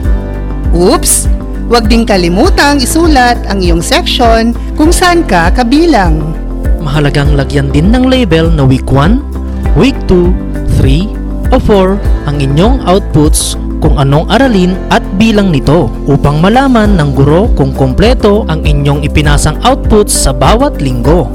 Oops! 0.73 1.29
Huwag 1.67 1.91
ding 1.91 2.07
kalimutang 2.07 2.79
isulat 2.79 3.35
ang 3.51 3.59
iyong 3.59 3.83
section 3.83 4.55
kung 4.79 4.89
saan 4.89 5.27
ka 5.27 5.51
kabilang. 5.51 6.31
Mahalagang 6.79 7.35
lagyan 7.35 7.67
din 7.75 7.91
ng 7.91 8.07
label 8.07 8.47
na 8.47 8.63
week 8.63 8.87
1, 8.87 9.75
week 9.75 9.99
2, 10.07 10.31
3, 10.79 11.16
o 11.51 11.57
4 11.59 12.27
ang 12.27 12.37
inyong 12.37 12.83
outputs 12.87 13.55
kung 13.77 14.01
anong 14.01 14.25
aralin 14.33 14.73
at 14.89 15.05
bilang 15.21 15.53
nito 15.53 15.87
upang 16.09 16.41
malaman 16.41 16.97
ng 16.97 17.09
guro 17.13 17.49
kung 17.53 17.71
kompleto 17.73 18.43
ang 18.49 18.65
inyong 18.65 19.05
ipinasang 19.05 19.57
outputs 19.61 20.13
sa 20.13 20.33
bawat 20.33 20.81
linggo. 20.81 21.29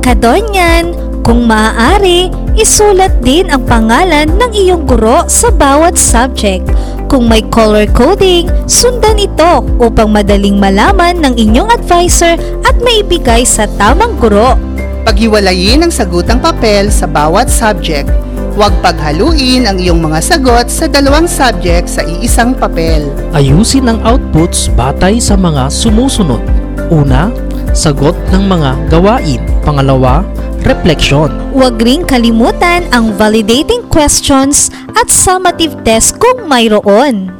Kadonyan, 0.00 0.96
kung 1.20 1.44
maaari, 1.44 2.32
isulat 2.56 3.20
din 3.20 3.52
ang 3.52 3.62
pangalan 3.68 4.26
ng 4.26 4.50
iyong 4.56 4.88
guro 4.88 5.28
sa 5.28 5.52
bawat 5.52 5.94
subject. 6.00 6.64
Kung 7.06 7.28
may 7.28 7.44
color 7.52 7.84
coding, 7.92 8.48
sundan 8.64 9.20
ito 9.20 9.62
upang 9.78 10.08
madaling 10.08 10.56
malaman 10.56 11.20
ng 11.20 11.36
inyong 11.36 11.70
advisor 11.70 12.34
at 12.64 12.76
maibigay 12.80 13.44
sa 13.44 13.68
tamang 13.76 14.16
guro. 14.16 14.56
Paghiwalayin 15.04 15.84
ang 15.84 15.92
sagutang 15.92 16.40
papel 16.40 16.88
sa 16.88 17.04
bawat 17.04 17.52
subject. 17.52 18.08
Huwag 18.60 18.76
paghaluin 18.84 19.64
ang 19.64 19.80
iyong 19.80 20.04
mga 20.04 20.20
sagot 20.20 20.68
sa 20.68 20.84
dalawang 20.84 21.24
subject 21.24 21.88
sa 21.88 22.04
iisang 22.04 22.52
papel. 22.52 23.08
Ayusin 23.32 23.88
ang 23.88 24.04
outputs 24.04 24.68
batay 24.76 25.16
sa 25.16 25.32
mga 25.32 25.72
sumusunod. 25.72 26.44
Una, 26.92 27.32
sagot 27.72 28.12
ng 28.28 28.44
mga 28.44 28.92
gawain. 28.92 29.40
Pangalawa, 29.64 30.28
refleksyon. 30.68 31.32
Huwag 31.56 31.80
ring 31.80 32.04
kalimutan 32.04 32.84
ang 32.92 33.16
validating 33.16 33.80
questions 33.88 34.68
at 34.92 35.08
summative 35.08 35.72
test 35.80 36.20
kung 36.20 36.44
mayroon. 36.44 37.32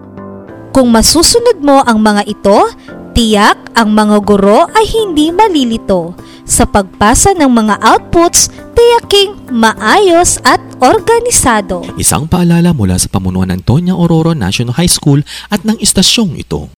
Kung 0.73 0.89
masusunod 0.89 1.61
mo 1.61 1.85
ang 1.85 2.01
mga 2.01 2.33
ito, 2.33 2.65
tiyak 3.13 3.61
ang 3.77 3.93
mga 3.93 4.25
guro 4.25 4.73
ay 4.73 4.89
hindi 4.89 5.29
malilito. 5.37 6.17
Sa 6.49 6.65
pagpasa 6.65 7.37
ng 7.37 7.53
mga 7.53 7.77
outputs, 7.85 8.49
tiyaking 8.81 9.53
maayos 9.53 10.41
at 10.41 10.61
organisado. 10.81 11.85
Isang 12.01 12.25
paalala 12.25 12.73
mula 12.73 12.97
sa 12.97 13.13
pamunuan 13.13 13.53
ng 13.53 13.61
Tonya 13.61 13.93
Aurora 13.93 14.33
National 14.33 14.73
High 14.73 14.89
School 14.89 15.21
at 15.53 15.69
ng 15.69 15.77
istasyong 15.77 16.41
ito. 16.41 16.73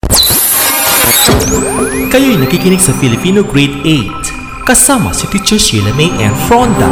Kayo'y 2.11 2.35
nakikinig 2.43 2.83
sa 2.83 2.91
Filipino 2.99 3.47
Grade 3.47 3.79
8 3.87 4.67
kasama 4.67 5.15
si 5.15 5.31
Teacher 5.31 5.55
Sheila 5.55 5.95
May 5.95 6.11
and 6.19 6.35
Fronda. 6.43 6.91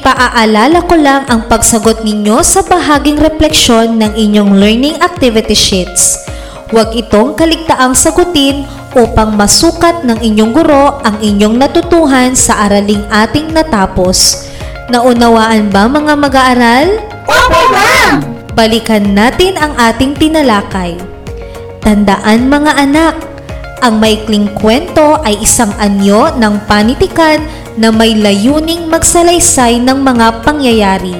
Ipaaalala 0.00 0.88
ko 0.88 0.96
lang 0.96 1.28
ang 1.28 1.44
pagsagot 1.44 2.08
ninyo 2.08 2.40
sa 2.40 2.64
bahaging 2.64 3.20
refleksyon 3.20 4.00
ng 4.00 4.16
inyong 4.16 4.56
learning 4.56 4.96
activity 5.04 5.52
sheets. 5.52 6.24
Huwag 6.72 6.96
itong 6.96 7.36
kaligtaang 7.36 7.92
sagutin 7.92 8.64
upang 8.96 9.36
masukat 9.36 10.00
ng 10.00 10.16
inyong 10.24 10.56
guro 10.56 11.04
ang 11.04 11.20
inyong 11.20 11.60
natutuhan 11.60 12.32
sa 12.32 12.64
araling 12.64 13.04
ating 13.12 13.52
natapos. 13.52 14.48
Naunawaan 14.88 15.68
ba 15.68 15.84
mga 15.84 16.16
mag-aaral? 16.16 16.96
Opo, 17.28 17.60
ma'am! 17.68 18.24
Balikan 18.56 19.04
natin 19.12 19.60
ang 19.60 19.76
ating 19.76 20.16
tinalakay. 20.16 20.96
Tandaan 21.84 22.48
mga 22.48 22.72
anak, 22.88 23.20
ang 23.84 24.00
maikling 24.00 24.48
kwento 24.56 25.20
ay 25.28 25.36
isang 25.44 25.76
anyo 25.76 26.32
ng 26.40 26.56
panitikan 26.64 27.44
na 27.80 27.88
may 27.88 28.12
layuning 28.12 28.84
magsalaysay 28.92 29.80
ng 29.80 30.04
mga 30.04 30.44
pangyayari. 30.44 31.16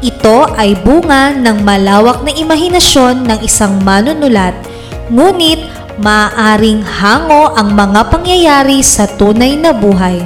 Ito 0.00 0.54
ay 0.54 0.78
bunga 0.80 1.34
ng 1.34 1.66
malawak 1.66 2.22
na 2.22 2.30
imahinasyon 2.30 3.26
ng 3.26 3.38
isang 3.42 3.82
manunulat, 3.82 4.54
ngunit 5.10 5.66
maaaring 5.98 6.80
hango 6.80 7.52
ang 7.58 7.74
mga 7.74 8.08
pangyayari 8.08 8.80
sa 8.80 9.04
tunay 9.18 9.58
na 9.58 9.74
buhay. 9.74 10.22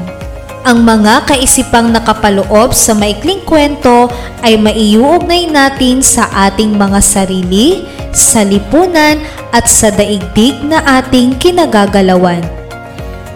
Ang 0.64 0.84
mga 0.84 1.28
kaisipang 1.28 1.92
nakapaloob 1.92 2.72
sa 2.72 2.96
maikling 2.96 3.42
kwento 3.44 4.08
ay 4.40 4.56
maiuugnay 4.56 5.48
natin 5.48 6.00
sa 6.00 6.28
ating 6.48 6.76
mga 6.76 7.00
sarili, 7.04 7.84
sa 8.14 8.46
lipunan 8.46 9.20
at 9.52 9.68
sa 9.68 9.92
daigdig 9.92 10.56
na 10.64 10.80
ating 11.02 11.36
kinagagalawan. 11.36 12.63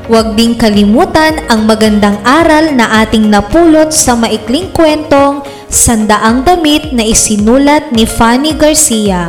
Huwag 0.08 0.40
ding 0.40 0.56
kalimutan 0.56 1.36
ang 1.52 1.68
magandang 1.68 2.16
aral 2.24 2.72
na 2.72 3.04
ating 3.04 3.28
napulot 3.28 3.92
sa 3.92 4.16
maikling 4.16 4.72
kwentong 4.72 5.44
Sandaang 5.68 6.48
Damit 6.48 6.96
na 6.96 7.04
isinulat 7.04 7.92
ni 7.92 8.08
Fanny 8.08 8.56
Garcia. 8.56 9.28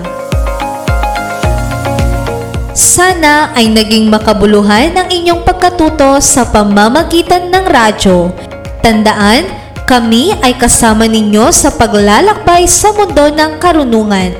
Sana 2.72 3.52
ay 3.60 3.68
naging 3.76 4.08
makabuluhan 4.08 4.96
ang 4.96 5.12
inyong 5.12 5.44
pagkatuto 5.44 6.24
sa 6.24 6.48
pamamagitan 6.48 7.52
ng 7.52 7.66
radyo. 7.68 8.32
Tandaan, 8.80 9.52
kami 9.84 10.32
ay 10.40 10.56
kasama 10.56 11.12
ninyo 11.12 11.52
sa 11.52 11.76
paglalakbay 11.76 12.64
sa 12.72 12.96
mundo 12.96 13.28
ng 13.28 13.60
karunungan. 13.60 14.32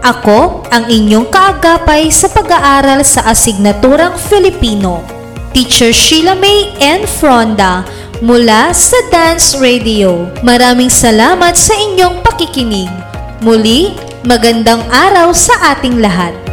Ako 0.00 0.64
ang 0.72 0.88
inyong 0.88 1.28
kaagapay 1.28 2.08
sa 2.08 2.32
pag-aaral 2.32 3.04
sa 3.04 3.28
asignaturang 3.28 4.16
Filipino. 4.16 5.13
Teacher 5.54 5.94
Sheila 5.94 6.34
May 6.34 6.74
and 6.82 7.06
Fronda 7.06 7.86
mula 8.18 8.74
sa 8.74 8.98
Dance 9.06 9.54
Radio. 9.62 10.26
Maraming 10.42 10.90
salamat 10.90 11.54
sa 11.54 11.78
inyong 11.78 12.26
pakikinig. 12.26 12.90
Muli, 13.38 13.94
magandang 14.26 14.82
araw 14.90 15.30
sa 15.30 15.78
ating 15.78 16.02
lahat. 16.02 16.43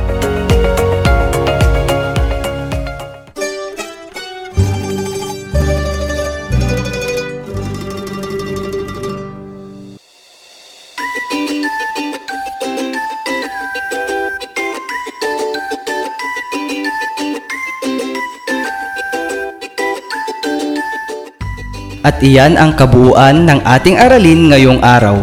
At 22.01 22.17
iyan 22.21 22.57
ang 22.57 22.73
kabuuan 22.73 23.45
ng 23.45 23.61
ating 23.61 24.01
aralin 24.01 24.49
ngayong 24.49 24.81
araw. 24.81 25.21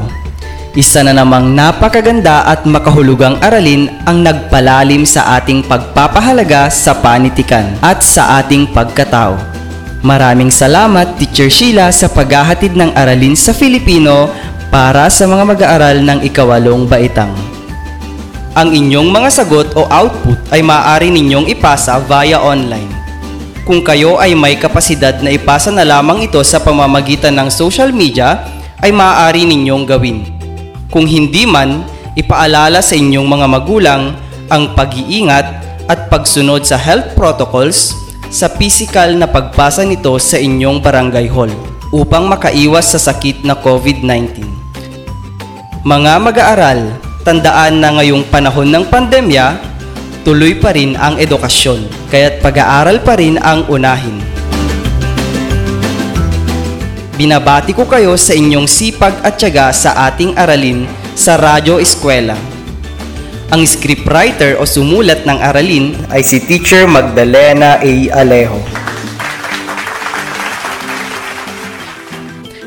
Isa 0.78 1.02
na 1.02 1.10
namang 1.10 1.58
napakaganda 1.58 2.46
at 2.46 2.62
makahulugang 2.62 3.34
aralin 3.42 3.90
ang 4.06 4.22
nagpalalim 4.22 5.02
sa 5.02 5.42
ating 5.42 5.66
pagpapahalaga 5.66 6.70
sa 6.70 6.94
panitikan 6.94 7.74
at 7.82 8.06
sa 8.06 8.38
ating 8.38 8.70
pagkatao. 8.70 9.34
Maraming 10.06 10.54
salamat 10.54 11.18
Teacher 11.18 11.50
Sheila 11.50 11.90
sa 11.90 12.06
paghahatid 12.06 12.78
ng 12.78 12.94
aralin 12.94 13.34
sa 13.34 13.50
Filipino 13.50 14.30
para 14.70 15.10
sa 15.10 15.26
mga 15.26 15.44
mag-aaral 15.50 15.98
ng 16.06 16.22
ikawalong 16.22 16.86
baitang. 16.86 17.34
Ang 18.54 18.70
inyong 18.74 19.10
mga 19.10 19.30
sagot 19.34 19.74
o 19.74 19.82
output 19.90 20.38
ay 20.54 20.62
maaari 20.62 21.10
ninyong 21.10 21.50
ipasa 21.50 21.98
via 22.06 22.38
online. 22.38 22.97
Kung 23.68 23.84
kayo 23.84 24.16
ay 24.16 24.32
may 24.32 24.56
kapasidad 24.56 25.20
na 25.20 25.28
ipasa 25.28 25.68
na 25.68 25.84
lamang 25.84 26.24
ito 26.24 26.40
sa 26.40 26.56
pamamagitan 26.56 27.36
ng 27.36 27.52
social 27.52 27.92
media, 27.92 28.48
ay 28.80 28.88
maaari 28.88 29.44
ninyong 29.44 29.84
gawin. 29.84 30.24
Kung 30.88 31.04
hindi 31.04 31.44
man, 31.44 31.84
ipaalala 32.16 32.80
sa 32.80 32.96
inyong 32.96 33.28
mga 33.28 33.44
magulang 33.44 34.16
ang 34.48 34.72
pag-iingat 34.72 35.46
at 35.84 36.08
pagsunod 36.08 36.64
sa 36.64 36.80
health 36.80 37.12
protocols 37.12 37.92
sa 38.32 38.48
physical 38.48 39.12
na 39.20 39.28
pagpasa 39.28 39.84
nito 39.84 40.16
sa 40.16 40.40
inyong 40.40 40.80
barangay 40.80 41.28
hall 41.28 41.52
upang 41.92 42.24
makaiwas 42.24 42.96
sa 42.96 43.12
sakit 43.12 43.44
na 43.44 43.52
COVID-19. 43.52 44.48
Mga 45.84 46.12
mag-aaral, 46.24 46.96
tandaan 47.20 47.84
na 47.84 48.00
ngayong 48.00 48.24
panahon 48.32 48.72
ng 48.72 48.88
pandemya, 48.88 49.60
tuloy 50.28 50.60
pa 50.60 50.76
rin 50.76 50.92
ang 50.92 51.16
edukasyon, 51.16 51.88
kaya't 52.12 52.44
pag-aaral 52.44 53.00
pa 53.00 53.16
rin 53.16 53.40
ang 53.40 53.64
unahin. 53.64 54.20
Binabati 57.16 57.72
ko 57.72 57.88
kayo 57.88 58.12
sa 58.20 58.36
inyong 58.36 58.68
sipag 58.68 59.16
at 59.24 59.40
tiyaga 59.40 59.72
sa 59.72 59.96
ating 60.12 60.36
aralin 60.36 60.84
sa 61.16 61.40
Radyo 61.40 61.80
Eskwela. 61.80 62.36
Ang 63.48 63.64
scriptwriter 63.64 64.60
o 64.60 64.68
sumulat 64.68 65.24
ng 65.24 65.40
aralin 65.40 65.96
ay 66.12 66.20
si 66.20 66.44
Teacher 66.44 66.84
Magdalena 66.84 67.80
A. 67.80 67.94
Alejo. 68.20 68.60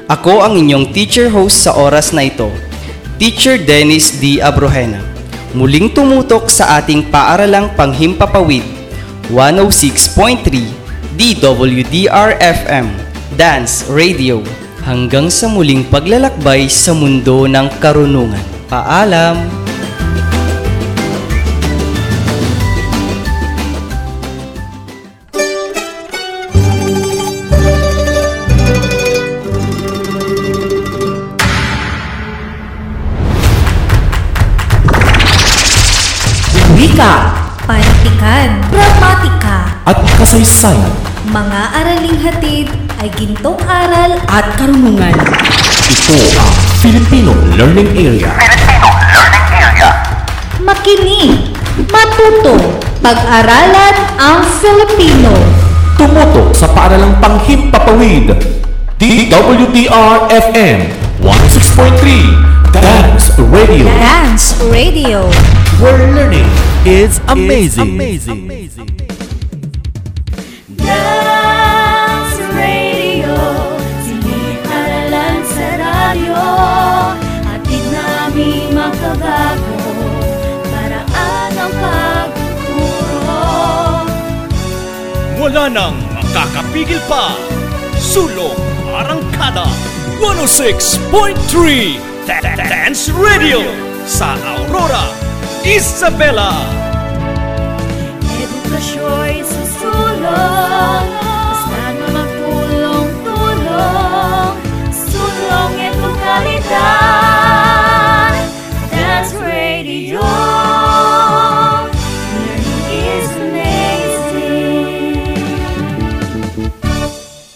Ako 0.10 0.42
ang 0.42 0.58
inyong 0.58 0.90
teacher 0.90 1.30
host 1.30 1.62
sa 1.62 1.78
oras 1.78 2.10
na 2.10 2.26
ito, 2.26 2.50
Teacher 3.22 3.62
Dennis 3.62 4.18
D. 4.18 4.42
Abrojena 4.42 5.11
muling 5.52 5.92
tumutok 5.92 6.48
sa 6.48 6.80
ating 6.80 7.08
paaralang 7.12 7.72
panghimpapawid 7.76 8.64
106.3 9.32 10.48
DWDR-FM 11.16 12.88
Dance 13.36 13.88
Radio 13.92 14.44
hanggang 14.84 15.30
sa 15.30 15.48
muling 15.52 15.86
paglalakbay 15.88 16.68
sa 16.68 16.92
mundo 16.96 17.46
ng 17.46 17.68
karunungan. 17.80 18.42
Paalam! 18.72 19.61
Wika, 37.02 37.34
panitikan, 37.66 38.62
gramatika, 38.70 39.58
at 39.90 39.98
kasaysayan. 40.22 40.94
mga 41.34 41.62
araling 41.74 42.18
hatid 42.22 42.70
ay 43.02 43.10
gintong 43.18 43.58
aral 43.66 44.22
at 44.30 44.46
karunungan. 44.54 45.10
Ito 45.90 46.18
ang 46.38 46.54
Filipino 46.78 47.34
Learning 47.58 47.90
Area. 47.98 48.30
makinig, 50.62 51.58
matuto, 51.90 52.78
pag-aralan 53.02 53.98
ang 54.22 54.46
Filipino. 54.62 55.34
Tumutok 55.98 56.54
sa 56.54 56.70
paaralang 56.70 57.18
panghimpapawid. 57.18 58.30
DWTR-FM 59.02 60.80
106.3 61.26 62.62
Dance 62.78 63.34
Radio. 63.50 63.90
Dance 63.90 64.54
Radio. 64.70 65.26
Where 65.82 65.98
learning 66.14 66.46
is 66.86 67.20
amazing. 67.28 67.98
Dance 70.78 72.40
Radio 72.58 73.38
Siniparalan 74.02 75.38
sa 75.46 75.68
radyo 75.78 76.42
Atid 77.46 77.86
namin 77.94 78.74
makabago 78.74 79.78
Paraan 80.74 81.54
ang 81.54 81.74
pagtuturo 81.78 83.46
Wala 85.38 85.70
nang 85.70 85.94
makakapigil 86.18 87.02
pa. 87.06 87.30
Sulong 88.02 88.58
Arangkada 88.90 89.70
106.3 90.18 92.02
Dance 92.58 93.14
Radio 93.14 93.62
sa 94.06 94.34
Aurora, 94.34 95.21
Isabella. 95.64 96.52
Educações. 98.42 99.48